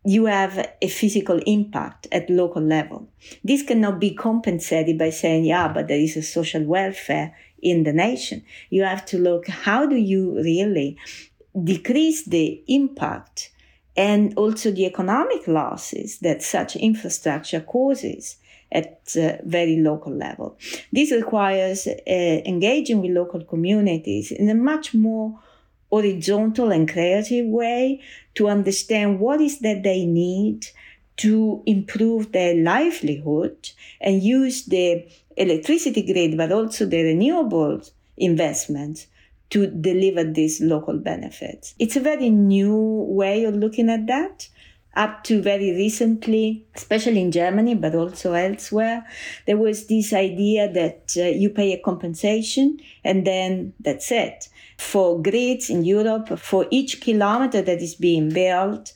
you 0.05 0.25
have 0.25 0.69
a 0.81 0.87
physical 0.87 1.41
impact 1.45 2.07
at 2.11 2.29
local 2.29 2.61
level. 2.61 3.09
This 3.43 3.63
cannot 3.63 3.99
be 3.99 4.15
compensated 4.15 4.97
by 4.97 5.09
saying, 5.09 5.43
yeah, 5.43 5.67
but 5.67 5.89
there 5.89 5.99
is 5.99 6.15
a 6.15 6.23
social 6.23 6.63
welfare 6.63 7.35
in 7.61 7.83
the 7.83 7.93
nation. 7.93 8.43
You 8.69 8.83
have 8.83 9.05
to 9.07 9.17
look 9.17 9.47
how 9.47 9.85
do 9.85 9.95
you 9.95 10.35
really 10.35 10.97
decrease 11.63 12.25
the 12.25 12.63
impact 12.67 13.51
and 13.97 14.37
also 14.37 14.71
the 14.71 14.85
economic 14.85 15.47
losses 15.47 16.19
that 16.19 16.41
such 16.41 16.75
infrastructure 16.75 17.59
causes 17.59 18.37
at 18.71 19.01
a 19.15 19.39
very 19.43 19.77
local 19.77 20.13
level. 20.13 20.57
This 20.93 21.11
requires 21.11 21.87
uh, 21.87 21.91
engaging 22.07 23.01
with 23.01 23.11
local 23.11 23.43
communities 23.43 24.31
in 24.31 24.49
a 24.49 24.55
much 24.55 24.93
more 24.93 25.39
horizontal 25.89 26.71
and 26.71 26.87
creative 26.87 27.47
way 27.47 28.01
to 28.35 28.47
understand 28.47 29.19
what 29.19 29.41
is 29.41 29.59
that 29.59 29.83
they 29.83 30.05
need 30.05 30.67
to 31.17 31.63
improve 31.65 32.31
their 32.31 32.55
livelihood 32.55 33.69
and 33.99 34.23
use 34.23 34.65
the 34.65 35.05
electricity 35.39 36.03
grid, 36.03 36.37
but 36.37 36.51
also 36.51 36.85
the 36.85 36.97
renewables 36.97 37.91
investments 38.17 39.07
to 39.49 39.67
deliver 39.67 40.23
these 40.23 40.61
local 40.61 40.97
benefits. 40.97 41.73
It's 41.79 41.95
a 41.95 42.01
very 42.01 42.29
new 42.29 43.05
way 43.07 43.45
of 43.45 43.55
looking 43.55 43.89
at 43.89 44.05
that. 44.07 44.47
Up 44.95 45.23
to 45.25 45.41
very 45.41 45.71
recently, 45.71 46.65
especially 46.75 47.21
in 47.21 47.31
Germany, 47.31 47.75
but 47.75 47.95
also 47.95 48.33
elsewhere, 48.33 49.05
there 49.45 49.55
was 49.55 49.85
this 49.87 50.13
idea 50.13 50.71
that 50.73 51.13
uh, 51.15 51.21
you 51.21 51.51
pay 51.51 51.73
a 51.73 51.81
compensation 51.81 52.79
and 53.03 53.25
then 53.25 53.73
that's 53.79 54.11
it. 54.11 54.49
For 54.77 55.21
grids 55.21 55.69
in 55.69 55.85
Europe, 55.85 56.39
for 56.39 56.65
each 56.71 57.01
kilometer 57.01 57.61
that 57.61 57.81
is 57.81 57.95
being 57.95 58.29
built, 58.29 58.91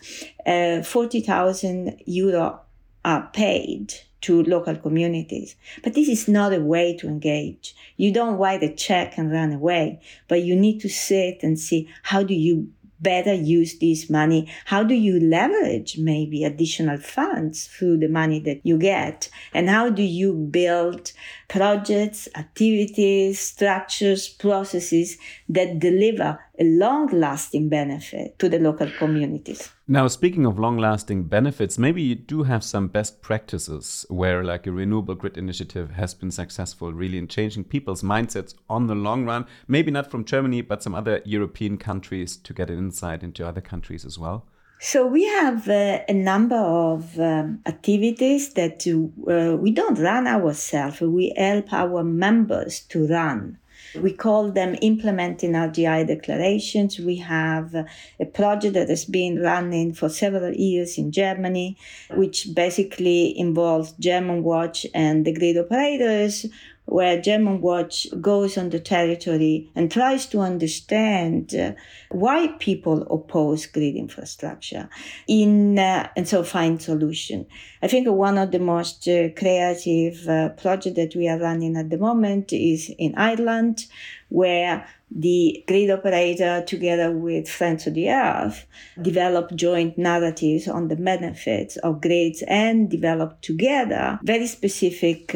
uh, 0.46 0.82
40,000 0.82 2.02
euro 2.06 2.60
are 3.06 3.30
paid 3.32 3.94
to 4.24 4.44
local 4.44 4.76
communities. 4.76 5.56
But 5.84 5.94
this 5.94 6.08
is 6.08 6.28
not 6.28 6.54
a 6.54 6.60
way 6.60 6.98
to 6.98 7.08
engage. 7.08 7.76
You 7.98 8.12
don't 8.12 8.38
write 8.38 8.64
a 8.64 8.74
check 8.74 9.18
and 9.18 9.32
run 9.32 9.54
away, 9.54 10.02
but 10.28 10.44
you 10.44 10.56
need 10.56 10.80
to 10.82 10.90
sit 10.90 11.44
and 11.44 11.60
see 11.60 11.90
how 12.04 12.24
do 12.24 12.34
you 12.34 12.70
better 13.04 13.34
use 13.34 13.78
this 13.80 14.10
money? 14.10 14.50
How 14.66 14.82
do 14.82 14.96
you 14.96 15.20
leverage 15.20 15.98
maybe 15.98 16.46
additional 16.46 16.98
funds 16.98 17.68
through 17.68 17.98
the 17.98 18.08
money 18.08 18.40
that 18.40 18.62
you 18.64 18.78
get? 18.78 19.30
And 19.54 19.70
how 19.70 19.90
do 19.90 20.02
you 20.02 20.34
build 20.34 21.12
projects, 21.54 22.28
activities, 22.36 23.40
structures, 23.40 24.28
processes 24.28 25.20
that 25.48 25.78
deliver 25.78 26.40
a 26.58 26.64
long 26.64 27.06
lasting 27.10 27.70
benefit 27.70 28.40
to 28.40 28.50
the 28.50 28.58
local 28.58 28.90
communities? 28.98 29.70
Now, 29.88 30.08
speaking 30.08 30.48
of 30.48 30.58
long 30.58 30.80
lasting 30.80 31.26
benefits, 31.26 31.78
maybe 31.78 32.02
you 32.02 32.16
do 32.16 32.42
have 32.42 32.64
some 32.64 32.88
best 32.88 33.22
practices 33.22 34.04
where, 34.10 34.44
like, 34.44 34.66
a 34.66 34.72
renewable 34.72 35.14
grid 35.14 35.38
initiative 35.38 35.92
has 35.92 36.16
been 36.16 36.32
successful 36.32 36.92
really 36.92 37.20
in 37.20 37.28
changing 37.28 37.66
people's 37.66 38.02
mindsets 38.02 38.56
on 38.68 38.88
the 38.88 38.96
long 38.96 39.24
run. 39.26 39.46
Maybe 39.68 39.92
not 39.92 40.10
from 40.10 40.26
Germany, 40.26 40.62
but 40.62 40.82
some 40.82 40.96
other 40.96 41.22
European 41.24 41.78
countries 41.78 42.36
to 42.38 42.54
get 42.54 42.72
an 42.72 42.80
insight 42.80 43.22
into 43.22 43.48
other 43.48 43.62
countries 43.62 44.06
as 44.06 44.18
well. 44.18 44.48
So 44.86 45.08
we 45.08 45.24
have 45.24 45.70
uh, 45.70 46.02
a 46.10 46.14
number 46.14 46.58
of 46.58 47.18
um, 47.18 47.62
activities 47.66 48.50
that 48.56 48.86
uh, 48.86 49.56
we 49.56 49.72
don't 49.72 49.98
run 49.98 50.28
ourselves. 50.28 51.00
We 51.00 51.34
help 51.38 51.72
our 51.72 52.04
members 52.04 52.82
to 52.90 53.08
run. 53.08 53.60
We 53.96 54.12
call 54.12 54.52
them 54.52 54.76
implementing 54.82 55.54
RGI 55.54 56.06
declarations. 56.08 57.00
We 57.00 57.16
have 57.18 57.74
a 58.20 58.26
project 58.26 58.74
that 58.74 58.90
has 58.90 59.06
been 59.06 59.40
running 59.40 59.94
for 59.94 60.10
several 60.10 60.54
years 60.54 60.98
in 60.98 61.14
Germany, 61.14 61.78
which 62.12 62.50
basically 62.54 63.40
involves 63.40 63.94
Germanwatch 63.94 64.86
and 64.94 65.24
the 65.26 65.32
grid 65.32 65.58
operators 65.58 66.46
where 66.86 67.18
Germanwatch 67.18 68.22
goes 68.22 68.58
on 68.58 68.70
the 68.70 68.80
territory 68.80 69.72
and 69.74 69.92
tries 69.92 70.26
to 70.28 70.40
understand 70.40 71.56
uh, 71.56 71.72
why 72.10 72.48
people 72.60 73.04
oppose 73.10 73.66
grid 73.66 73.96
infrastructure 73.96 74.90
in 75.28 75.80
uh, 75.80 76.10
and 76.16 76.28
so 76.28 76.44
find 76.44 76.82
solution. 76.82 77.46
I 77.82 77.88
think 77.88 78.08
one 78.08 78.38
of 78.38 78.52
the 78.52 78.60
most 78.60 79.08
uh, 79.08 79.30
creative 79.30 80.28
uh, 80.28 80.50
projects 80.50 80.98
that 80.98 81.16
we 81.16 81.28
are 81.28 81.40
running 81.40 81.78
at 81.78 81.90
the 81.90 81.98
moment 81.98 82.52
is 82.52 82.94
in 82.98 83.16
Ireland, 83.16 83.86
where 84.30 84.86
the 85.10 85.64
grid 85.68 85.92
operator, 85.92 86.64
together 86.66 87.12
with 87.12 87.48
Friends 87.48 87.88
of 87.88 87.94
the 87.94 88.10
Earth, 88.10 88.66
develop 89.02 89.54
joint 89.56 89.98
narratives 89.98 90.68
on 90.68 90.88
the 90.88 90.96
benefits 90.96 91.78
of 91.78 92.02
grids 92.02 92.44
and 92.48 92.90
develop 92.90 93.40
together 93.42 94.20
very 94.24 94.48
specific 94.48 95.36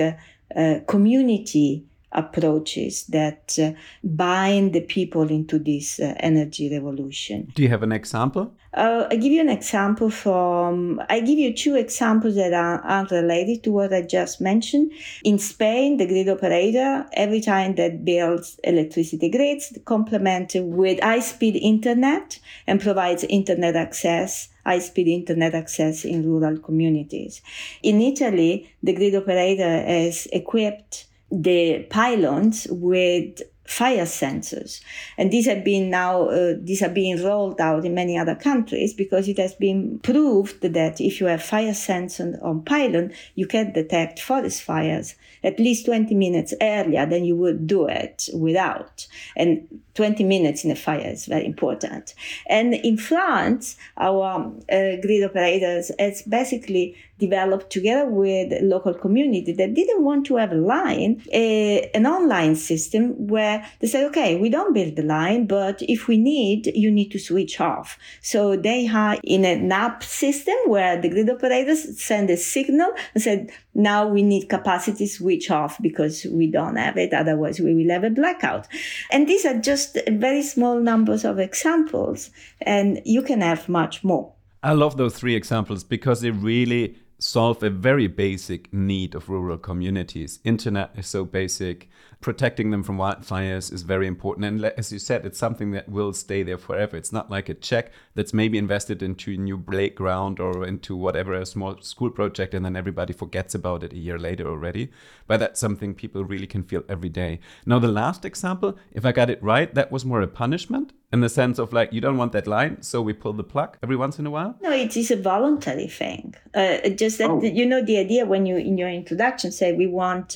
uh, 0.55 0.79
community 0.87 1.85
approaches 2.13 3.05
that 3.07 3.57
uh, 3.61 3.71
bind 4.03 4.73
the 4.73 4.81
people 4.81 5.29
into 5.29 5.59
this 5.59 5.99
uh, 5.99 6.13
energy 6.19 6.69
revolution. 6.71 7.51
Do 7.53 7.63
you 7.63 7.69
have 7.69 7.83
an 7.83 7.91
example? 7.91 8.53
Uh, 8.73 9.07
I 9.09 9.15
give 9.15 9.31
you 9.31 9.41
an 9.41 9.49
example 9.49 10.09
from, 10.09 11.01
I 11.09 11.19
give 11.19 11.37
you 11.37 11.53
two 11.53 11.75
examples 11.75 12.35
that 12.35 12.53
are 12.53 12.83
unrelated 12.85 13.63
to 13.63 13.71
what 13.71 13.93
I 13.93 14.03
just 14.03 14.39
mentioned. 14.39 14.91
In 15.23 15.39
Spain, 15.39 15.97
the 15.97 16.05
grid 16.05 16.29
operator, 16.29 17.05
every 17.13 17.41
time 17.41 17.75
that 17.75 18.05
builds 18.05 18.59
electricity 18.63 19.29
grids, 19.29 19.77
complemented 19.85 20.63
with 20.63 20.99
high 21.01 21.19
speed 21.19 21.55
internet 21.55 22.39
and 22.67 22.79
provides 22.79 23.23
internet 23.25 23.75
access 23.75 24.49
high 24.67 24.79
speed 24.79 25.07
internet 25.07 25.53
access 25.55 26.03
in 26.03 26.27
rural 26.31 26.57
communities. 26.59 27.41
In 27.81 28.01
Italy, 28.01 28.69
the 28.83 28.93
grid 28.93 29.15
operator 29.15 29.75
has 29.95 30.27
equipped 30.33 31.05
the 31.31 31.85
pylons 31.89 32.67
with 32.69 33.41
fire 33.67 34.05
sensors. 34.05 34.81
And 35.17 35.31
these 35.31 35.45
have 35.45 35.63
been 35.63 35.89
now, 35.89 36.29
uh, 36.29 36.53
these 36.59 36.81
are 36.81 36.89
being 36.89 37.23
rolled 37.23 37.59
out 37.59 37.85
in 37.85 37.93
many 37.93 38.17
other 38.17 38.35
countries 38.35 38.93
because 38.93 39.27
it 39.27 39.37
has 39.37 39.53
been 39.53 39.99
proved 39.99 40.61
that 40.61 40.99
if 41.01 41.19
you 41.19 41.27
have 41.27 41.43
fire 41.43 41.73
sensors 41.73 42.41
on 42.43 42.63
pylon, 42.63 43.13
you 43.35 43.45
can 43.45 43.73
detect 43.73 44.19
forest 44.19 44.63
fires 44.63 45.15
at 45.43 45.59
least 45.59 45.85
20 45.85 46.15
minutes 46.15 46.53
earlier 46.61 47.05
than 47.05 47.25
you 47.25 47.35
would 47.35 47.67
do 47.67 47.87
it 47.87 48.29
without. 48.33 49.07
And 49.35 49.81
20 49.95 50.23
minutes 50.23 50.63
in 50.63 50.71
a 50.71 50.75
fire 50.75 51.07
is 51.07 51.25
very 51.25 51.45
important. 51.45 52.13
And 52.47 52.73
in 52.73 52.97
France, 52.97 53.77
our 53.97 54.53
uh, 54.71 54.95
grid 55.01 55.23
operators 55.23 55.91
has 55.99 56.21
basically 56.21 56.95
developed 57.19 57.71
together 57.71 58.07
with 58.07 58.53
local 58.61 58.93
community 58.93 59.51
that 59.53 59.73
didn't 59.73 60.03
want 60.03 60.25
to 60.27 60.35
have 60.35 60.51
a 60.51 60.55
line, 60.55 61.23
a, 61.33 61.89
an 61.95 62.05
online 62.05 62.55
system 62.55 63.27
where 63.27 63.56
they 63.79 63.87
said, 63.87 64.05
okay, 64.07 64.39
we 64.39 64.49
don't 64.49 64.73
build 64.73 64.95
the 64.95 65.03
line, 65.03 65.47
but 65.47 65.81
if 65.83 66.07
we 66.07 66.17
need, 66.17 66.67
you 66.75 66.91
need 66.91 67.09
to 67.11 67.19
switch 67.19 67.59
off. 67.59 67.97
So 68.21 68.55
they 68.55 68.87
are 68.87 69.17
in 69.23 69.45
a 69.45 69.55
app 69.73 70.03
system 70.03 70.55
where 70.65 70.99
the 70.99 71.09
grid 71.09 71.29
operators 71.29 72.01
send 72.01 72.29
a 72.29 72.37
signal 72.37 72.91
and 73.13 73.23
said, 73.23 73.51
now 73.73 74.07
we 74.07 74.23
need 74.23 74.49
capacity 74.49 75.07
switch 75.07 75.51
off 75.51 75.77
because 75.81 76.25
we 76.25 76.47
don't 76.47 76.77
have 76.77 76.97
it. 76.97 77.13
Otherwise 77.13 77.59
we 77.59 77.73
will 77.75 77.91
have 77.91 78.03
a 78.03 78.09
blackout. 78.09 78.67
And 79.11 79.27
these 79.27 79.45
are 79.45 79.57
just 79.59 79.97
very 80.09 80.41
small 80.41 80.79
numbers 80.79 81.23
of 81.23 81.39
examples 81.39 82.31
and 82.61 83.01
you 83.05 83.21
can 83.21 83.41
have 83.41 83.69
much 83.69 84.03
more. 84.03 84.33
I 84.63 84.73
love 84.73 84.97
those 84.97 85.15
three 85.15 85.35
examples 85.35 85.83
because 85.83 86.21
they 86.21 86.31
really 86.31 86.97
solve 87.19 87.63
a 87.63 87.69
very 87.69 88.07
basic 88.07 88.71
need 88.71 89.15
of 89.15 89.29
rural 89.29 89.57
communities. 89.57 90.39
Internet 90.43 90.91
is 90.95 91.07
so 91.07 91.25
basic. 91.25 91.89
Protecting 92.21 92.71
them 92.71 92.83
from 92.83 92.97
wildfires 92.97 93.71
is 93.71 93.81
very 93.81 94.07
important. 94.07 94.45
And 94.45 94.65
as 94.65 94.91
you 94.91 94.99
said, 94.99 95.25
it's 95.25 95.37
something 95.37 95.71
that 95.71 95.89
will 95.89 96.13
stay 96.13 96.43
there 96.43 96.57
forever. 96.57 96.95
It's 96.95 97.11
not 97.11 97.31
like 97.31 97.49
a 97.49 97.53
check 97.53 97.91
that's 98.15 98.33
maybe 98.33 98.57
invested 98.57 99.01
into 99.01 99.31
a 99.31 99.37
new 99.37 99.57
playground 99.57 100.39
or 100.39 100.65
into 100.65 100.95
whatever, 100.95 101.33
a 101.33 101.45
small 101.45 101.81
school 101.81 102.09
project, 102.11 102.53
and 102.53 102.65
then 102.65 102.75
everybody 102.75 103.13
forgets 103.13 103.55
about 103.55 103.83
it 103.83 103.93
a 103.93 103.97
year 103.97 104.19
later 104.19 104.47
already. 104.47 104.91
But 105.27 105.39
that's 105.39 105.59
something 105.59 105.95
people 105.95 106.23
really 106.23 106.47
can 106.47 106.63
feel 106.63 106.83
every 106.87 107.09
day. 107.09 107.39
Now, 107.65 107.79
the 107.79 107.87
last 107.87 108.25
example, 108.25 108.77
if 108.91 109.05
I 109.05 109.11
got 109.11 109.29
it 109.29 109.41
right, 109.41 109.73
that 109.73 109.91
was 109.91 110.05
more 110.05 110.21
a 110.21 110.27
punishment 110.27 110.93
in 111.13 111.21
the 111.21 111.29
sense 111.29 111.57
of 111.57 111.71
like 111.71 111.93
you 111.93 112.01
don't 112.01 112.17
want 112.17 112.33
that 112.33 112.47
line, 112.47 112.81
so 112.81 113.01
we 113.01 113.13
pull 113.13 113.31
the 113.31 113.43
plug 113.43 113.77
every 113.81 113.95
once 113.95 114.19
in 114.19 114.25
a 114.25 114.29
while? 114.29 114.57
No, 114.61 114.71
it 114.71 114.97
is 114.97 115.09
a 115.09 115.15
voluntary 115.15 115.87
thing. 115.87 116.35
Uh, 116.53 116.89
just 116.89 117.17
that 117.19 117.29
oh. 117.29 117.41
you 117.41 117.65
know 117.65 117.81
the 117.81 117.97
idea 117.97 118.25
when 118.25 118.45
you 118.45 118.57
in 118.57 118.77
your 118.77 118.89
introduction 118.89 119.51
say 119.51 119.71
we 119.71 119.87
want 119.87 120.35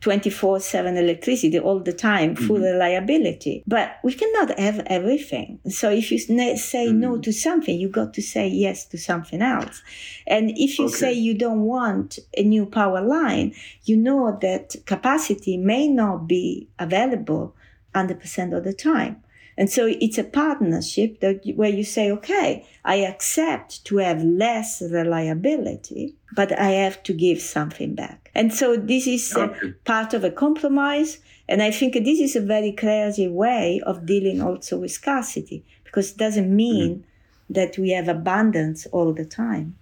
twenty 0.00 0.30
four 0.30 0.58
seven 0.58 0.96
electricity 0.96 1.58
all 1.60 1.78
the 1.78 1.92
time, 1.92 2.34
full 2.34 2.56
mm-hmm. 2.56 2.64
reliability, 2.64 3.62
but 3.66 3.98
we 4.02 4.12
cannot 4.12 4.58
have 4.58 4.80
everything. 4.86 5.60
So 5.68 5.90
if 5.90 6.10
you 6.10 6.18
say 6.18 6.88
mm-hmm. 6.88 7.00
no 7.00 7.18
to 7.18 7.32
something, 7.32 7.78
you 7.78 7.88
got 7.88 8.12
to 8.14 8.22
say 8.22 8.48
yes 8.48 8.86
to 8.86 8.98
something 8.98 9.40
else. 9.40 9.82
And 10.26 10.50
if 10.56 10.80
you 10.80 10.86
okay. 10.86 10.94
say 10.94 11.12
you 11.12 11.34
don't 11.34 11.62
want 11.62 12.18
a 12.36 12.42
new 12.42 12.66
power 12.66 13.00
line, 13.00 13.54
you 13.84 13.96
know 13.96 14.36
that 14.42 14.74
capacity 14.84 15.56
may 15.56 15.86
not 15.86 16.26
be 16.26 16.68
available 16.78 17.54
100% 17.94 18.56
of 18.56 18.64
the 18.64 18.72
time. 18.72 19.22
And 19.58 19.68
so 19.68 19.86
it's 20.00 20.18
a 20.18 20.24
partnership 20.24 21.18
that 21.18 21.40
where 21.56 21.68
you 21.68 21.82
say, 21.82 22.12
okay, 22.12 22.64
I 22.84 22.98
accept 22.98 23.84
to 23.86 23.96
have 23.96 24.22
less 24.22 24.80
reliability, 24.80 26.14
but 26.32 26.56
I 26.56 26.70
have 26.70 27.02
to 27.02 27.12
give 27.12 27.40
something 27.42 27.96
back. 27.96 28.30
And 28.36 28.54
so 28.54 28.76
this 28.76 29.08
is 29.08 29.34
okay. 29.36 29.74
part 29.84 30.14
of 30.14 30.22
a 30.22 30.30
compromise. 30.30 31.18
And 31.48 31.60
I 31.60 31.72
think 31.72 31.94
this 31.94 32.20
is 32.20 32.36
a 32.36 32.40
very 32.40 32.70
creative 32.70 33.32
way 33.32 33.82
of 33.84 34.06
dealing 34.06 34.40
also 34.40 34.78
with 34.78 34.92
scarcity 34.92 35.64
because 35.82 36.12
it 36.12 36.18
doesn't 36.18 36.54
mean 36.54 36.90
mm-hmm. 36.98 37.52
that 37.54 37.76
we 37.78 37.90
have 37.90 38.06
abundance 38.06 38.86
all 38.86 39.12
the 39.12 39.24
time. 39.24 39.76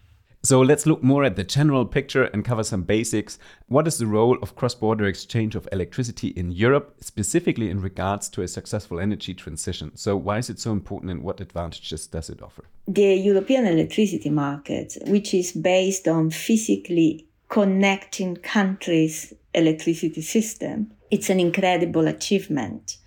So 0.46 0.60
let's 0.60 0.86
look 0.86 1.02
more 1.02 1.24
at 1.24 1.34
the 1.34 1.42
general 1.42 1.84
picture 1.84 2.26
and 2.26 2.44
cover 2.44 2.62
some 2.62 2.84
basics. 2.84 3.36
What 3.66 3.88
is 3.88 3.98
the 3.98 4.06
role 4.06 4.38
of 4.40 4.54
cross 4.54 4.76
border 4.76 5.06
exchange 5.06 5.56
of 5.56 5.68
electricity 5.72 6.28
in 6.28 6.52
Europe, 6.52 6.94
specifically 7.00 7.68
in 7.68 7.80
regards 7.80 8.28
to 8.28 8.42
a 8.42 8.46
successful 8.46 9.00
energy 9.00 9.34
transition? 9.34 9.90
So, 9.96 10.16
why 10.16 10.38
is 10.38 10.48
it 10.48 10.60
so 10.60 10.70
important 10.70 11.10
and 11.10 11.24
what 11.24 11.40
advantages 11.40 12.06
does 12.06 12.30
it 12.30 12.40
offer? 12.42 12.62
The 12.86 13.16
European 13.16 13.66
electricity 13.66 14.30
market, 14.30 14.96
which 15.08 15.34
is 15.34 15.50
based 15.50 16.06
on 16.06 16.30
physically 16.30 17.26
connecting 17.48 18.36
countries' 18.36 19.34
electricity 19.52 20.22
system, 20.22 20.92
it's 21.10 21.28
an 21.28 21.40
incredible 21.40 22.06
achievement. 22.06 22.98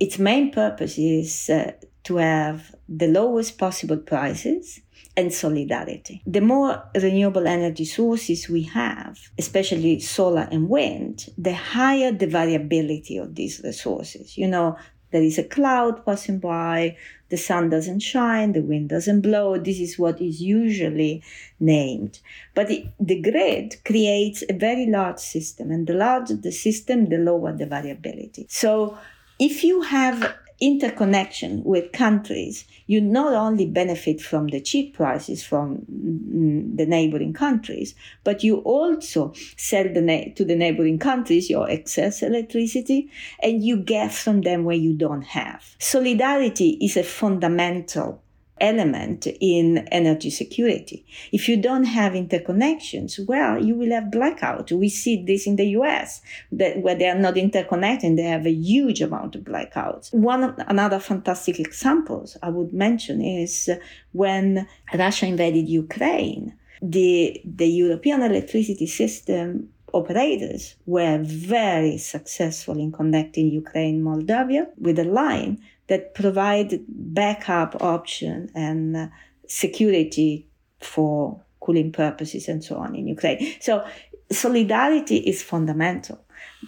Its 0.00 0.18
main 0.18 0.50
purpose 0.50 0.98
is 0.98 1.48
uh, 1.48 1.70
to 2.02 2.16
have 2.16 2.74
the 2.88 3.06
lowest 3.06 3.58
possible 3.58 3.98
prices 3.98 4.80
and 5.16 5.32
solidarity. 5.32 6.22
The 6.26 6.40
more 6.40 6.82
renewable 6.94 7.46
energy 7.46 7.84
sources 7.84 8.48
we 8.48 8.62
have, 8.62 9.18
especially 9.38 10.00
solar 10.00 10.48
and 10.50 10.68
wind, 10.68 11.28
the 11.38 11.54
higher 11.54 12.10
the 12.10 12.26
variability 12.26 13.16
of 13.18 13.34
these 13.34 13.60
resources. 13.62 14.36
You 14.36 14.48
know, 14.48 14.76
there 15.12 15.22
is 15.22 15.38
a 15.38 15.44
cloud 15.44 16.04
passing 16.04 16.40
by, 16.40 16.96
the 17.28 17.36
sun 17.36 17.70
doesn't 17.70 18.00
shine, 18.00 18.52
the 18.52 18.62
wind 18.62 18.88
doesn't 18.88 19.20
blow. 19.20 19.56
This 19.56 19.78
is 19.78 19.96
what 19.98 20.20
is 20.20 20.40
usually 20.42 21.22
named. 21.60 22.18
But 22.54 22.66
the, 22.66 22.88
the 22.98 23.20
grid 23.20 23.76
creates 23.84 24.42
a 24.48 24.52
very 24.52 24.86
large 24.86 25.20
system, 25.20 25.70
and 25.70 25.86
the 25.86 25.94
larger 25.94 26.34
the 26.34 26.50
system, 26.50 27.08
the 27.08 27.18
lower 27.18 27.52
the 27.52 27.66
variability. 27.66 28.46
So 28.48 28.98
if 29.38 29.62
you 29.62 29.82
have 29.82 30.34
interconnection 30.60 31.62
with 31.64 31.92
countries, 31.92 32.64
you 32.86 33.00
not 33.00 33.34
only 33.34 33.66
benefit 33.66 34.20
from 34.20 34.48
the 34.48 34.60
cheap 34.60 34.94
prices 34.94 35.44
from 35.44 35.78
mm, 35.90 36.76
the 36.76 36.86
neighboring 36.86 37.32
countries, 37.32 37.94
but 38.24 38.42
you 38.42 38.58
also 38.58 39.32
sell 39.56 39.84
the 39.84 40.32
to 40.36 40.44
the 40.44 40.56
neighboring 40.56 40.98
countries 40.98 41.50
your 41.50 41.68
excess 41.68 42.22
electricity 42.22 43.10
and 43.42 43.64
you 43.64 43.76
get 43.76 44.12
from 44.12 44.42
them 44.42 44.64
where 44.64 44.76
you 44.76 44.94
don't 44.94 45.22
have. 45.22 45.76
Solidarity 45.78 46.78
is 46.80 46.96
a 46.96 47.02
fundamental 47.02 48.23
element 48.60 49.26
in 49.40 49.78
energy 49.90 50.30
security. 50.30 51.04
If 51.32 51.48
you 51.48 51.56
don't 51.56 51.84
have 51.84 52.12
interconnections, 52.12 53.18
well, 53.26 53.62
you 53.62 53.74
will 53.74 53.90
have 53.90 54.10
blackout. 54.10 54.70
We 54.70 54.88
see 54.88 55.24
this 55.24 55.46
in 55.46 55.56
the 55.56 55.66
US, 55.78 56.20
that 56.52 56.78
where 56.78 56.94
they 56.94 57.08
are 57.08 57.18
not 57.18 57.36
interconnected, 57.36 58.16
they 58.16 58.22
have 58.22 58.46
a 58.46 58.52
huge 58.52 59.00
amount 59.00 59.34
of 59.34 59.42
blackouts. 59.42 60.12
One 60.14 60.54
another 60.68 61.00
fantastic 61.00 61.58
examples 61.58 62.36
I 62.42 62.50
would 62.50 62.72
mention 62.72 63.20
is 63.20 63.70
when 64.12 64.68
Russia 64.94 65.26
invaded 65.26 65.68
Ukraine, 65.68 66.56
the, 66.80 67.40
the 67.44 67.66
European 67.66 68.22
electricity 68.22 68.86
system 68.86 69.70
operators 69.94 70.74
were 70.86 71.18
very 71.22 71.96
successful 71.96 72.78
in 72.78 72.90
connecting 72.90 73.48
Ukraine 73.48 74.02
Moldavia 74.02 74.66
with 74.76 74.98
a 74.98 75.04
line 75.04 75.62
that 75.88 76.14
provide 76.14 76.80
backup 76.88 77.82
option 77.82 78.50
and 78.54 78.96
uh, 78.96 79.06
security 79.46 80.46
for 80.80 81.40
cooling 81.60 81.92
purposes 81.92 82.48
and 82.48 82.62
so 82.62 82.76
on 82.76 82.94
in 82.94 83.06
Ukraine. 83.08 83.54
So 83.60 83.84
solidarity 84.30 85.18
is 85.18 85.42
fundamental. 85.42 86.20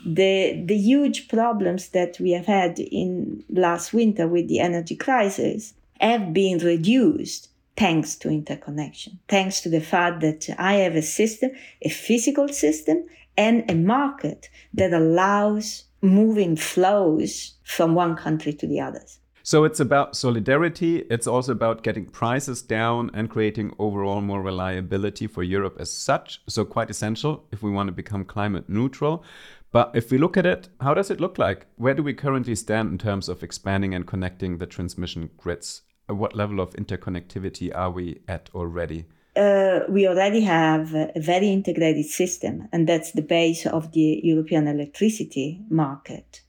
The, 0.05 0.63
the 0.65 0.77
huge 0.77 1.29
problems 1.29 1.89
that 1.91 2.19
we 2.21 2.31
have 2.33 2.47
had 2.47 2.79
in 2.79 3.45
last 3.51 3.93
winter 3.93 4.27
with 4.29 4.49
the 4.49 4.61
energy 4.61 4.97
crisis 4.97 5.75
have 6.01 6.33
been 6.33 6.59
reduced 6.59 7.49
thanks 7.77 8.17
to 8.17 8.31
interconnection, 8.31 9.19
thanks 9.29 9.61
to 9.61 9.69
the 9.69 9.81
fact 9.81 10.21
that 10.21 10.49
I 10.59 10.75
have 10.75 10.97
a 10.97 11.03
system, 11.03 11.51
a 11.83 11.91
physical 11.91 12.49
system, 12.49 13.05
and 13.37 13.71
a 13.71 13.75
market 13.75 14.49
that 14.73 14.93
allows 14.93 15.85
moving 16.03 16.57
flows 16.57 17.55
from 17.65 17.95
one 17.95 18.17
country 18.17 18.53
to 18.53 18.67
the 18.67 18.81
others. 18.81 19.19
So 19.43 19.63
it's 19.63 19.79
about 19.79 20.17
solidarity. 20.17 21.05
It's 21.09 21.29
also 21.29 21.53
about 21.53 21.85
getting 21.85 22.07
prices 22.07 22.63
down 22.63 23.13
and 23.15 23.31
creating 23.31 23.77
overall 23.79 24.21
more 24.21 24.43
reliability 24.43 25.29
for 25.29 25.45
Europe 25.45 25.77
as 25.79 25.93
such. 25.93 26.43
So 26.49 26.65
quite 26.65 26.91
essential 26.91 27.45
if 27.53 27.63
we 27.63 27.71
want 27.71 27.87
to 27.87 27.93
become 27.93 28.25
climate 28.25 28.69
neutral. 28.69 29.23
But 29.71 29.93
if 29.95 30.11
we 30.11 30.19
look 30.19 30.37
at 30.37 30.47
it, 30.47 30.69
how 30.81 30.95
does 30.95 31.13
it 31.13 31.21
look 31.21 31.39
like? 31.39 31.67
Where 31.77 31.95
do 31.95 32.03
we 32.03 32.13
currently 32.13 32.57
stand 32.57 32.91
in 32.91 32.99
terms 32.99 33.29
of 33.29 33.45
expanding 33.45 33.95
and 33.95 34.05
connecting 34.05 34.59
the 34.59 34.67
transmission 34.67 35.31
grids? 35.37 35.83
What 36.09 36.35
level 36.35 36.59
of 36.59 36.75
interconnectivity 36.75 37.73
are 37.73 37.91
we 37.91 38.23
at 38.27 38.51
already? 38.53 39.05
Uh, 39.37 39.81
we 39.89 40.09
already 40.09 40.41
have 40.41 40.95
a 40.95 41.13
very 41.17 41.49
integrated 41.51 42.07
system, 42.07 42.69
and 42.73 42.89
that's 42.89 43.13
the 43.13 43.23
base 43.23 43.67
of 43.67 43.93
the 43.93 44.21
European 44.25 44.67
electricity 44.67 45.61
market. 45.69 46.41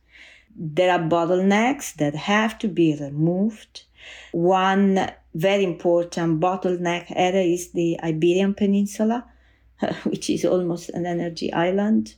There 0.56 0.91
are 0.91 1.00
bottlenecks 1.00 1.95
that 1.95 2.15
have 2.15 2.58
to 2.60 2.67
be 2.67 2.95
removed. 2.95 3.84
One 4.32 5.12
very 5.36 5.63
important 5.63 6.39
bottleneck 6.39 7.12
area 7.15 7.43
is 7.43 7.71
the 7.71 8.00
Iberian 8.02 8.54
Peninsula, 8.54 9.26
which 10.04 10.30
is 10.30 10.45
almost 10.45 10.89
an 10.89 11.06
energy 11.06 11.52
island. 11.52 12.15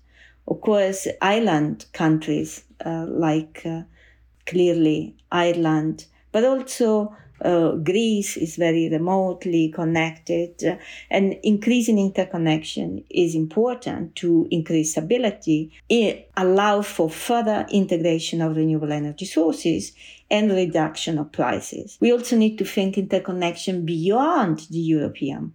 Of 0.47 0.61
course, 0.61 1.07
island 1.21 1.85
countries 1.93 2.63
uh, 2.85 3.05
like 3.07 3.63
uh, 3.65 3.81
clearly 4.45 5.15
Ireland, 5.31 6.05
but 6.31 6.43
also 6.45 7.15
uh, 7.41 7.71
Greece 7.71 8.37
is 8.37 8.55
very 8.55 8.89
remotely 8.89 9.69
connected, 9.69 10.79
and 11.09 11.37
increasing 11.43 11.97
interconnection 11.97 13.03
is 13.09 13.35
important 13.35 14.15
to 14.15 14.47
increase 14.51 14.91
stability. 14.91 15.71
It 15.87 16.29
allows 16.35 16.87
for 16.87 17.09
further 17.09 17.65
integration 17.71 18.41
of 18.41 18.55
renewable 18.55 18.91
energy 18.91 19.25
sources 19.25 19.93
and 20.29 20.51
reduction 20.51 21.17
of 21.17 21.31
prices. 21.31 21.97
We 21.99 22.11
also 22.11 22.35
need 22.35 22.57
to 22.57 22.65
think 22.65 22.97
interconnection 22.97 23.85
beyond 23.85 24.67
the 24.69 24.79
European 24.79 25.53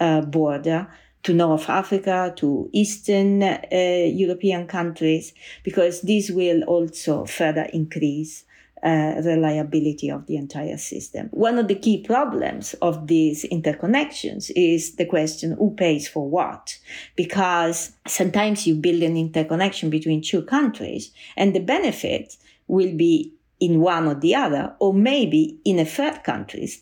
uh, 0.00 0.22
border 0.22 0.88
to 1.22 1.34
North 1.34 1.68
Africa, 1.68 2.32
to 2.36 2.70
Eastern 2.72 3.42
uh, 3.42 3.58
European 3.72 4.66
countries, 4.66 5.34
because 5.64 6.02
this 6.02 6.30
will 6.30 6.62
also 6.62 7.24
further 7.24 7.66
increase 7.72 8.44
uh, 8.86 9.20
reliability 9.24 10.08
of 10.08 10.26
the 10.26 10.36
entire 10.36 10.76
system. 10.76 11.28
One 11.32 11.58
of 11.58 11.66
the 11.66 11.74
key 11.74 12.04
problems 12.04 12.74
of 12.74 13.08
these 13.08 13.44
interconnections 13.50 14.52
is 14.54 14.94
the 14.94 15.06
question 15.06 15.56
who 15.58 15.74
pays 15.74 16.06
for 16.06 16.30
what? 16.30 16.78
Because 17.16 17.92
sometimes 18.06 18.64
you 18.64 18.76
build 18.76 19.02
an 19.02 19.16
interconnection 19.16 19.90
between 19.90 20.22
two 20.22 20.42
countries 20.42 21.10
and 21.36 21.52
the 21.52 21.60
benefit 21.60 22.36
will 22.68 22.94
be 22.96 23.34
in 23.58 23.80
one 23.80 24.06
or 24.06 24.14
the 24.14 24.34
other, 24.34 24.74
or 24.78 24.94
maybe 24.94 25.58
in 25.64 25.78
a 25.80 25.84
third 25.84 26.20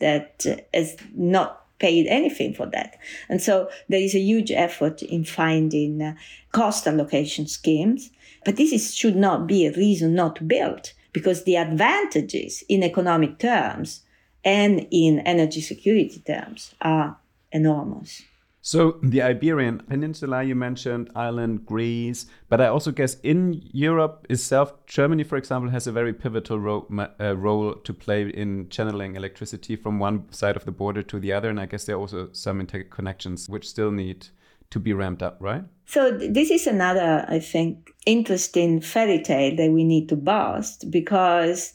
that 0.00 0.44
uh, 0.46 0.56
has 0.74 0.96
not 1.14 1.64
paid 1.78 2.06
anything 2.08 2.52
for 2.52 2.66
that. 2.66 2.98
And 3.28 3.40
so 3.40 3.70
there 3.88 4.00
is 4.00 4.14
a 4.14 4.20
huge 4.20 4.50
effort 4.50 5.02
in 5.02 5.24
finding 5.24 6.02
uh, 6.02 6.14
cost 6.52 6.86
allocation 6.86 7.46
schemes. 7.46 8.10
But 8.44 8.56
this 8.56 8.72
is, 8.72 8.94
should 8.94 9.16
not 9.16 9.46
be 9.46 9.66
a 9.66 9.72
reason 9.72 10.14
not 10.14 10.36
to 10.36 10.44
build 10.44 10.92
because 11.14 11.44
the 11.44 11.56
advantages 11.56 12.62
in 12.68 12.82
economic 12.82 13.38
terms 13.38 14.02
and 14.44 14.86
in 14.90 15.20
energy 15.20 15.62
security 15.62 16.22
terms 16.26 16.74
are 16.82 17.16
enormous. 17.52 18.22
So 18.60 18.98
the 19.02 19.20
Iberian 19.22 19.80
Peninsula, 19.80 20.42
you 20.42 20.54
mentioned 20.54 21.10
Ireland, 21.14 21.66
Greece, 21.66 22.26
but 22.48 22.62
I 22.62 22.66
also 22.68 22.92
guess 22.92 23.18
in 23.22 23.60
Europe 23.72 24.26
itself, 24.30 24.72
Germany, 24.86 25.22
for 25.22 25.36
example, 25.36 25.70
has 25.70 25.86
a 25.86 25.92
very 25.92 26.14
pivotal 26.14 26.58
ro 26.58 26.86
uh, 27.20 27.36
role 27.36 27.74
to 27.74 27.92
play 27.92 28.22
in 28.22 28.70
channeling 28.70 29.16
electricity 29.16 29.76
from 29.76 29.98
one 29.98 30.32
side 30.32 30.56
of 30.56 30.64
the 30.64 30.72
border 30.72 31.02
to 31.02 31.20
the 31.20 31.30
other. 31.30 31.50
And 31.50 31.60
I 31.60 31.66
guess 31.66 31.84
there 31.84 31.96
are 31.96 32.00
also 32.00 32.30
some 32.32 32.58
interconnections 32.66 33.50
which 33.50 33.68
still 33.68 33.90
need 33.90 34.28
to 34.74 34.80
be 34.80 34.92
ramped 34.92 35.22
up, 35.22 35.36
right? 35.40 35.64
So 35.86 36.10
this 36.10 36.50
is 36.50 36.66
another, 36.66 37.24
I 37.28 37.38
think, 37.38 37.94
interesting 38.06 38.80
fairy 38.80 39.22
tale 39.22 39.56
that 39.56 39.70
we 39.70 39.84
need 39.84 40.08
to 40.08 40.16
bust 40.16 40.90
because 40.90 41.72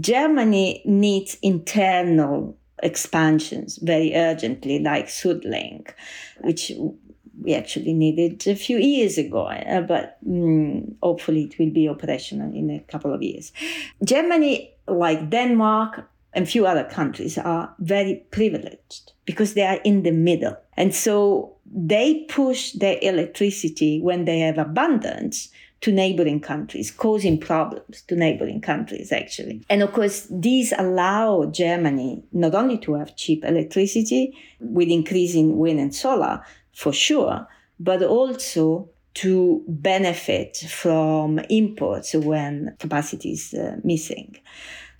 Germany 0.00 0.82
needs 0.84 1.36
internal 1.42 2.56
expansions 2.82 3.78
very 3.82 4.14
urgently, 4.14 4.78
like 4.78 5.08
SuedLink, 5.08 5.90
which 6.42 6.70
we 7.42 7.54
actually 7.54 7.92
needed 7.92 8.46
a 8.46 8.54
few 8.54 8.78
years 8.78 9.18
ago, 9.18 9.46
uh, 9.46 9.80
but 9.80 10.18
mm, 10.26 10.94
hopefully 11.02 11.42
it 11.44 11.58
will 11.58 11.70
be 11.70 11.88
operational 11.88 12.52
in 12.54 12.70
a 12.70 12.80
couple 12.80 13.12
of 13.12 13.20
years. 13.20 13.52
Germany, 14.04 14.72
like 14.86 15.28
Denmark 15.28 16.08
and 16.38 16.48
few 16.48 16.66
other 16.68 16.84
countries, 16.84 17.36
are 17.36 17.74
very 17.80 18.24
privileged 18.30 19.12
because 19.24 19.54
they 19.54 19.66
are 19.66 19.80
in 19.84 20.04
the 20.04 20.12
middle. 20.12 20.56
And 20.76 20.94
so 20.94 21.56
they 21.66 22.24
push 22.28 22.72
their 22.72 22.96
electricity 23.02 24.00
when 24.00 24.24
they 24.24 24.38
have 24.38 24.56
abundance 24.56 25.48
to 25.80 25.90
neighboring 25.90 26.40
countries, 26.40 26.92
causing 26.92 27.40
problems 27.40 28.02
to 28.02 28.14
neighboring 28.14 28.60
countries, 28.60 29.10
actually. 29.10 29.64
And 29.68 29.82
of 29.82 29.92
course, 29.92 30.28
these 30.30 30.72
allow 30.78 31.46
Germany 31.46 32.22
not 32.32 32.54
only 32.54 32.78
to 32.78 32.94
have 32.94 33.16
cheap 33.16 33.44
electricity 33.44 34.32
with 34.60 34.88
increasing 34.88 35.58
wind 35.58 35.80
and 35.80 35.92
solar, 35.92 36.44
for 36.72 36.92
sure, 36.92 37.48
but 37.80 38.00
also 38.04 38.88
to 39.14 39.64
benefit 39.66 40.56
from 40.68 41.40
imports 41.50 42.14
when 42.14 42.76
capacity 42.78 43.32
is 43.32 43.54
uh, 43.54 43.76
missing. 43.82 44.36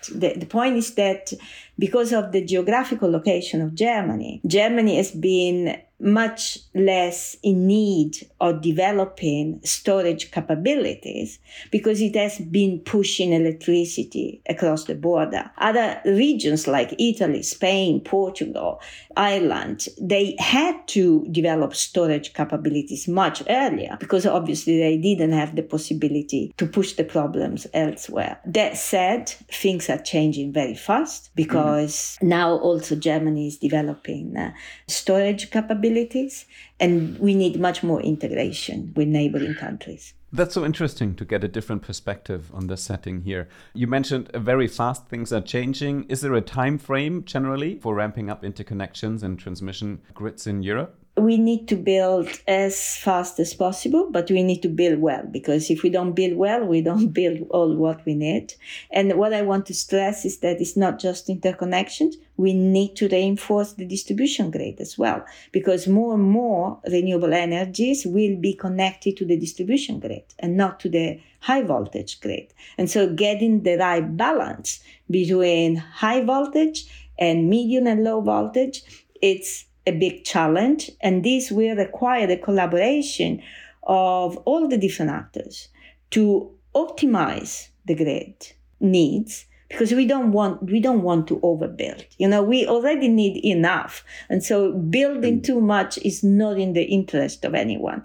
The, 0.07 0.35
the 0.35 0.47
point 0.47 0.77
is 0.77 0.95
that 0.95 1.33
because 1.79 2.13
of 2.13 2.33
the 2.33 2.45
geographical 2.45 3.11
location 3.11 3.61
of 3.61 3.75
Germany, 3.75 4.41
Germany 4.47 4.97
has 4.97 5.11
been 5.11 5.81
much 6.01 6.59
less 6.75 7.37
in 7.43 7.67
need 7.67 8.17
of 8.41 8.61
developing 8.61 9.61
storage 9.65 10.31
capabilities 10.31 11.39
because 11.73 12.01
it 12.01 12.15
has 12.15 12.39
been 12.39 12.79
pushing 12.81 13.33
electricity 13.33 14.41
across 14.49 14.85
the 14.85 14.95
border. 14.95 15.51
Other 15.59 16.01
regions 16.05 16.69
like 16.69 16.95
Italy, 17.01 17.43
Spain, 17.43 18.01
Portugal, 18.01 18.81
Ireland, 19.17 19.89
they 20.01 20.37
had 20.39 20.87
to 20.89 21.27
develop 21.33 21.75
storage 21.75 22.33
capabilities 22.33 23.09
much 23.09 23.43
earlier 23.49 23.97
because 23.99 24.25
obviously 24.25 24.79
they 24.79 24.97
didn't 24.99 25.33
have 25.33 25.57
the 25.57 25.63
possibility 25.63 26.55
to 26.59 26.67
push 26.67 26.93
the 26.93 27.05
problems 27.05 27.67
elsewhere. 27.75 28.39
That 28.47 28.77
said, 28.77 29.31
things 29.51 29.91
are 29.91 29.99
changing 29.99 30.53
very 30.53 30.77
fast 30.77 31.31
because 31.35 32.17
mm-hmm. 32.17 32.29
now 32.29 32.53
also 32.59 32.95
Germany 32.95 33.49
is 33.49 33.59
developing 33.59 34.37
uh, 34.37 34.53
storage 34.87 35.51
capabilities 35.51 35.88
capabilities, 35.89 36.47
and 36.81 37.19
we 37.19 37.35
need 37.35 37.61
much 37.61 37.83
more 37.83 38.01
integration 38.01 38.93
with 38.97 39.09
neighboring 39.09 39.55
countries. 39.55 40.15
That's 40.31 40.55
so 40.55 40.65
interesting 40.65 41.15
to 41.15 41.25
get 41.25 41.43
a 41.43 41.49
different 41.49 41.83
perspective 41.83 42.51
on 42.53 42.67
the 42.67 42.77
setting 42.77 43.23
here. 43.23 43.49
You 43.73 43.87
mentioned 43.87 44.31
very 44.35 44.69
fast 44.69 45.09
things 45.09 45.33
are 45.33 45.41
changing. 45.41 46.05
Is 46.05 46.21
there 46.21 46.35
a 46.35 46.43
time 46.43 46.77
frame 46.77 47.25
generally 47.25 47.79
for 47.79 47.95
ramping 47.95 48.29
up 48.29 48.43
interconnections 48.43 49.23
and 49.23 49.39
transmission 49.39 50.01
grids 50.13 50.47
in 50.47 50.63
Europe? 50.63 50.99
We 51.21 51.37
need 51.37 51.69
to 51.69 51.77
build 51.77 52.29
as 52.47 52.97
fast 52.97 53.39
as 53.41 53.55
possible, 53.55 54.09
but 54.11 54.31
we 54.31 54.43
need 54.43 54.63
to 54.63 54.69
build 54.69 55.01
well 55.01 55.25
because 55.31 55.71
if 55.71 55.83
we 55.83 55.91
don't 55.91 56.13
build 56.13 56.37
well, 56.37 56.65
we 56.65 56.81
don't 56.81 57.09
build 57.21 57.47
all 57.51 57.75
what 57.77 58.05
we 58.05 58.15
need. 58.15 58.55
And 58.91 59.15
what 59.15 59.33
I 59.33 59.43
want 59.43 59.67
to 59.67 59.75
stress 59.75 60.25
is 60.25 60.39
that 60.39 60.61
it's 60.61 60.77
not 60.77 60.99
just 60.99 61.29
interconnections. 61.29 62.15
We 62.37 62.55
need 62.55 62.97
to 62.97 63.09
reinforce 63.09 63.73
the 63.73 63.85
distribution 63.85 64.51
grid 64.51 64.81
as 64.81 64.97
well 64.97 65.25
because 65.53 65.89
more 65.89 66.15
and 66.15 66.23
more 66.23 66.81
renewable 66.91 67.33
energies 67.33 68.07
will 68.07 68.37
be 68.37 68.55
connected 68.55 69.17
to 69.19 69.25
the 69.25 69.39
distribution 69.39 70.01
grid 70.01 70.25
and 70.39 70.57
not 70.57 70.81
to 70.81 70.89
the 70.89 71.21
high 71.41 71.63
voltage 71.63 72.21
grid. 72.21 72.53
And 72.77 72.91
so 72.91 73.13
getting 73.13 73.63
the 73.63 73.77
right 73.77 74.17
balance 74.17 74.81
between 75.11 75.77
high 75.77 76.23
voltage 76.23 76.87
and 77.19 77.49
medium 77.49 77.87
and 77.87 78.05
low 78.05 78.21
voltage, 78.21 78.83
it's 79.21 79.65
a 79.89 79.99
big 79.99 80.25
challenge, 80.25 80.91
and 81.01 81.25
this 81.25 81.51
will 81.51 81.77
require 81.77 82.27
the 82.27 82.37
collaboration 82.37 83.43
of 83.83 84.37
all 84.39 84.69
the 84.69 84.79
different 84.79 85.11
actors 85.11 85.69
to 86.11 86.51
optimize 86.75 87.69
the 87.87 87.95
grid 87.95 88.53
needs 88.81 89.47
because 89.69 89.93
we 89.93 90.07
don't 90.07 90.33
want 90.33 90.63
we 90.63 90.81
don't 90.81 91.03
want 91.03 91.27
to 91.27 91.39
overbuild 91.41 92.05
you 92.19 92.29
know 92.29 92.43
we 92.43 92.67
already 92.67 93.09
need 93.09 93.45
enough 93.45 94.05
and 94.29 94.43
so 94.45 94.73
building 94.73 95.41
mm. 95.41 95.45
too 95.45 95.61
much 95.61 95.99
is 95.99 96.23
not 96.23 96.59
in 96.59 96.73
the 96.73 96.85
interest 96.85 97.45
of 97.45 97.55
anyone 97.55 98.03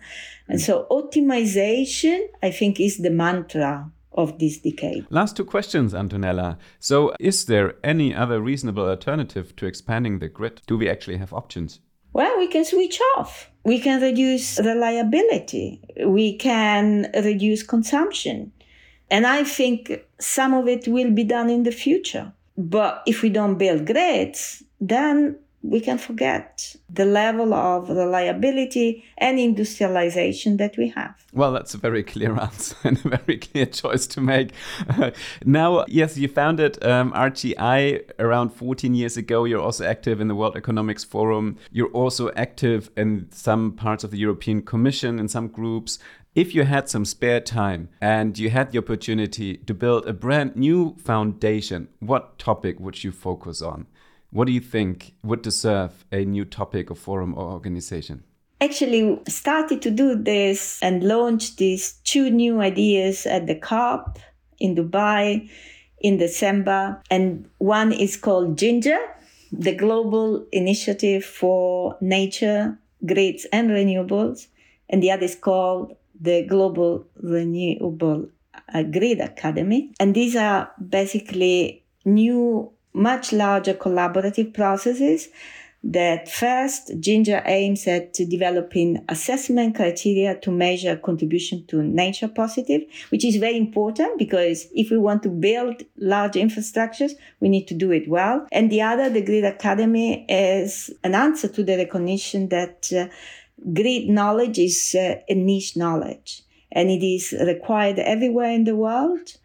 and 0.48 0.60
mm. 0.60 0.64
so 0.64 0.88
optimization 0.90 2.20
i 2.42 2.50
think 2.50 2.80
is 2.80 2.98
the 2.98 3.10
mantra 3.10 3.90
of 4.16 4.40
this 4.40 4.60
decade. 4.60 5.06
Last 5.10 5.36
two 5.36 5.46
questions, 5.46 5.94
Antonella. 5.94 6.58
So, 6.80 7.14
is 7.20 7.46
there 7.46 7.76
any 7.84 8.14
other 8.14 8.42
reasonable 8.42 8.88
alternative 8.88 9.56
to 9.58 9.66
expanding 9.66 10.20
the 10.20 10.30
grid? 10.30 10.62
Do 10.68 10.78
we 10.78 10.90
actually 10.90 11.18
have 11.18 11.34
options? 11.34 11.80
Well, 12.14 12.38
we 12.38 12.48
can 12.48 12.64
switch 12.64 13.00
off. 13.18 13.50
We 13.66 13.80
can 13.80 14.02
reduce 14.02 14.60
reliability. 14.60 15.82
We 16.06 16.38
can 16.38 17.10
reduce 17.16 17.64
consumption. 17.64 18.52
And 19.10 19.26
I 19.26 19.44
think 19.44 19.92
some 20.20 20.54
of 20.54 20.68
it 20.68 20.88
will 20.88 21.12
be 21.12 21.24
done 21.24 21.50
in 21.50 21.64
the 21.64 21.72
future. 21.72 22.32
But 22.58 23.02
if 23.08 23.24
we 23.24 23.30
don't 23.30 23.58
build 23.58 23.88
grids, 23.88 24.64
then 24.80 25.38
we 25.64 25.80
can 25.80 25.98
forget 25.98 26.76
the 26.90 27.06
level 27.06 27.54
of 27.54 27.90
reliability 27.90 29.04
and 29.18 29.40
industrialization 29.40 30.58
that 30.58 30.78
we 30.78 30.90
have. 30.90 31.26
Well, 31.32 31.54
that's 31.54 31.74
a 31.74 31.78
very 31.78 32.04
clear 32.04 32.38
answer 32.40 32.76
and 32.84 32.98
a 33.06 33.18
very 33.18 33.38
clear 33.38 33.66
choice 33.66 34.06
to 34.08 34.22
make. 34.22 34.52
now, 35.46 35.86
yes, 35.88 36.18
you 36.18 36.28
founded 36.28 36.84
um, 36.84 37.14
RGI 37.14 38.12
around 38.20 38.50
14 38.50 38.94
years 38.94 39.16
ago. 39.16 39.46
You're 39.46 39.62
also 39.62 39.86
active 39.86 40.20
in 40.20 40.28
the 40.28 40.36
World 40.36 40.58
Economics 40.58 41.06
Forum. 41.06 41.58
You're 41.72 41.92
also 41.92 42.30
active 42.36 42.92
in 42.98 43.30
some 43.32 43.72
parts 43.72 44.04
of 44.04 44.12
the 44.12 44.18
European 44.18 44.62
Commission 44.62 45.18
in 45.18 45.30
some 45.30 45.48
groups. 45.48 45.98
If 46.36 46.54
you 46.54 46.64
had 46.64 46.90
some 46.90 47.06
spare 47.06 47.40
time 47.40 47.90
and 48.02 48.38
you 48.38 48.50
had 48.50 48.72
the 48.72 48.80
opportunity 48.80 49.56
to 49.56 49.74
build 49.74 50.08
a 50.08 50.14
brand 50.14 50.56
new 50.56 50.96
foundation, 50.98 51.88
what 52.00 52.38
topic 52.38 52.80
would 52.80 53.04
you 53.04 53.12
focus 53.12 53.62
on? 53.62 53.86
What 54.34 54.48
do 54.48 54.52
you 54.52 54.62
think 54.62 55.14
would 55.24 55.44
deserve 55.44 56.06
a 56.12 56.26
new 56.26 56.44
topic 56.44 56.90
or 56.90 56.96
forum 56.96 57.36
or 57.38 57.52
organization? 57.52 58.24
Actually, 58.60 59.20
started 59.28 59.80
to 59.84 59.92
do 59.92 60.16
this 60.16 60.80
and 60.82 61.04
launched 61.04 61.58
these 61.58 62.00
two 62.04 62.32
new 62.32 62.60
ideas 62.60 63.28
at 63.28 63.46
the 63.46 63.54
COP 63.54 64.18
in 64.60 64.74
Dubai 64.74 65.48
in 66.00 66.18
December. 66.18 67.00
And 67.12 67.48
one 67.60 67.92
is 67.92 68.18
called 68.18 68.58
Ginger, 68.58 68.98
the 69.52 69.76
Global 69.76 70.48
Initiative 70.52 71.24
for 71.24 71.96
Nature, 72.02 72.80
Grids 73.06 73.46
and 73.54 73.70
Renewables. 73.70 74.48
And 74.90 75.04
the 75.04 75.12
other 75.12 75.26
is 75.26 75.36
called 75.36 75.96
the 76.20 76.42
Global 76.42 77.06
Renewable 77.22 78.30
uh, 78.74 78.82
Grid 78.82 79.20
Academy. 79.20 79.94
And 80.00 80.16
these 80.16 80.36
are 80.36 80.72
basically 80.90 81.84
new 82.04 82.72
much 82.94 83.34
larger 83.34 83.74
collaborative 83.74 84.54
processes 84.54 85.30
that 85.84 86.30
first 86.30 86.92
ginger 87.02 87.44
aims 87.46 87.86
at 87.88 88.14
developing 88.14 89.04
assessment 89.10 89.76
criteria 89.76 90.40
to 90.40 90.50
measure 90.50 90.96
contribution 90.96 91.66
to 91.68 91.84
nature 91.84 92.30
positive 92.30 92.82
which 93.10 93.26
is 93.26 93.36
very 93.36 93.58
important 93.58 94.18
because 94.18 94.68
if 94.74 94.90
we 94.90 94.98
want 94.98 95.22
to 95.22 95.30
build 95.30 95.84
large 95.98 96.34
infrastructures 96.34 97.12
we 97.42 97.50
need 97.50 97.68
to 97.68 97.74
do 97.74 97.92
it 97.92 98.08
well. 98.08 98.48
And 98.52 98.72
the 98.72 98.82
other 98.82 99.10
the 99.10 99.22
grid 99.22 99.44
academy 99.44 100.26
is 100.30 100.90
an 101.04 101.16
answer 101.16 101.50
to 101.50 101.64
the 101.64 101.76
recognition 101.76 102.48
that 102.50 102.90
uh, 102.94 103.08
grid 103.74 104.08
knowledge 104.08 104.60
is 104.60 104.96
uh, 104.98 105.16
a 105.28 105.36
niche 105.36 105.76
knowledge 105.76 106.44
and 106.72 106.90
it 106.90 107.06
is 107.06 107.34
required 107.46 108.00
everywhere 108.00 108.52
in 108.52 108.64
the 108.64 108.76
world 108.76 109.38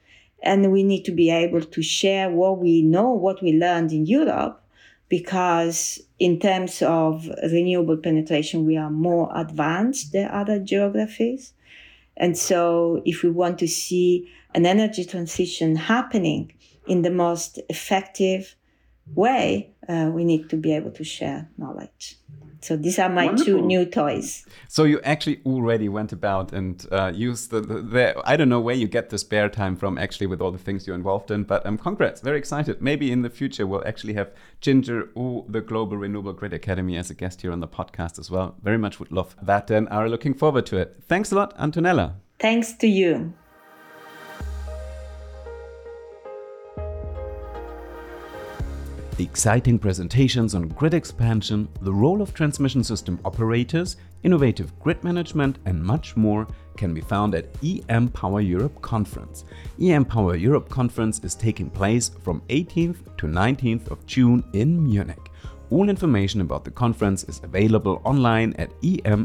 and 0.43 0.71
we 0.71 0.83
need 0.83 1.05
to 1.05 1.13
be 1.13 1.31
able 1.31 1.63
to 1.63 1.83
share 1.83 2.31
what 2.31 2.59
we 2.59 2.83
know, 2.83 3.13
what 3.13 3.43
we 3.43 3.53
learned 3.53 3.93
in 3.93 4.07
Europe, 4.07 4.63
because 5.09 6.01
in 6.19 6.39
terms 6.39 6.83
of 6.83 7.29
renewable 7.51 7.97
penetration, 7.97 8.67
we 8.67 8.77
are 8.77 8.91
more 8.91 9.31
advanced 9.35 10.13
than 10.13 10.29
other 10.31 10.59
geographies. 10.59 11.55
And 12.17 12.37
so, 12.37 13.03
if 13.05 13.23
we 13.23 13.31
want 13.31 13.59
to 13.61 13.69
see 13.69 14.29
an 14.55 14.67
energy 14.67 15.05
transition 15.05 15.77
happening 15.77 16.53
in 16.87 17.03
the 17.03 17.11
most 17.11 17.61
effective 17.69 18.57
way, 19.15 19.71
uh, 19.89 20.11
we 20.13 20.25
need 20.25 20.51
to 20.51 20.57
be 20.57 20.73
able 20.73 20.91
to 20.93 21.05
share 21.05 21.49
knowledge. 21.57 22.17
So 22.61 22.77
these 22.77 22.99
are 22.99 23.09
my 23.09 23.27
Wonderful. 23.27 23.45
two 23.45 23.63
new 23.63 23.85
toys. 23.85 24.45
So 24.69 24.85
you 24.85 25.01
actually 25.03 25.41
already 25.47 25.89
went 25.89 26.13
about 26.13 26.53
and 26.53 26.85
uh, 26.91 27.13
used 27.15 27.51
the, 27.51 27.61
the, 27.61 27.81
the, 27.81 28.23
I 28.25 28.37
don't 28.37 28.49
know 28.49 28.61
where 28.61 28.75
you 28.75 28.89
get 28.89 29.11
the 29.11 29.19
spare 29.19 29.49
time 29.49 29.77
from 29.77 29.97
actually 29.99 30.27
with 30.27 30.41
all 30.41 30.51
the 30.51 30.59
things 30.59 30.87
you're 30.87 30.97
involved 30.97 31.31
in, 31.31 31.45
but 31.45 31.65
um, 31.65 31.79
congrats, 31.79 32.21
very 32.21 32.39
excited. 32.39 32.83
Maybe 32.83 33.13
in 33.13 33.23
the 33.23 33.31
future 33.31 33.67
we'll 33.67 33.87
actually 33.87 34.15
have 34.15 34.33
Ginger 34.61 35.09
or 35.15 35.45
the 35.49 35.61
Global 35.61 35.97
Renewable 35.97 36.33
Grid 36.33 36.53
Academy 36.53 36.97
as 36.97 37.11
a 37.11 37.15
guest 37.15 37.43
here 37.43 37.53
on 37.53 37.61
the 37.61 37.69
podcast 37.69 38.19
as 38.19 38.31
well. 38.31 38.57
Very 38.63 38.79
much 38.79 38.99
would 38.99 39.13
love 39.13 39.37
that 39.43 39.71
and 39.71 39.89
are 39.91 40.09
looking 40.09 40.35
forward 40.35 40.67
to 40.67 40.79
it. 40.79 40.97
Thanks 41.07 41.31
a 41.33 41.37
lot, 41.37 41.57
Antonella. 41.59 42.15
Thanks 42.41 42.73
to 42.75 42.87
you. 42.87 43.33
The 49.19 49.25
exciting 49.25 49.81
presentations 49.81 50.55
on 50.55 50.69
grid 50.69 50.95
expansion, 50.95 51.69
the 51.81 51.93
role 51.93 52.23
of 52.23 52.33
transmission 52.33 52.85
system 52.85 53.19
operators, 53.25 53.97
innovative 54.23 54.79
grid 54.79 55.03
management, 55.03 55.59
and 55.65 55.83
much 55.83 56.17
more 56.17 56.47
can 56.77 56.95
be 56.95 57.01
found 57.01 57.35
at 57.35 57.49
EM 57.61 58.11
Power 58.11 58.41
Europe 58.41 58.81
Conference. 58.81 59.45
EM 59.83 60.05
Power 60.05 60.37
Europe 60.37 60.69
Conference 60.69 61.19
is 61.25 61.35
taking 61.35 61.69
place 61.69 62.11
from 62.23 62.43
18th 62.49 63.17
to 63.17 63.27
19th 63.27 63.91
of 63.91 64.07
June 64.07 64.45
in 64.53 64.85
Munich. 64.85 65.33
All 65.71 65.89
information 65.89 66.41
about 66.41 66.65
the 66.65 66.71
conference 66.71 67.25
is 67.25 67.41
available 67.43 68.01
online 68.05 68.55
at 68.57 68.71
em-power.eu. 68.85 69.19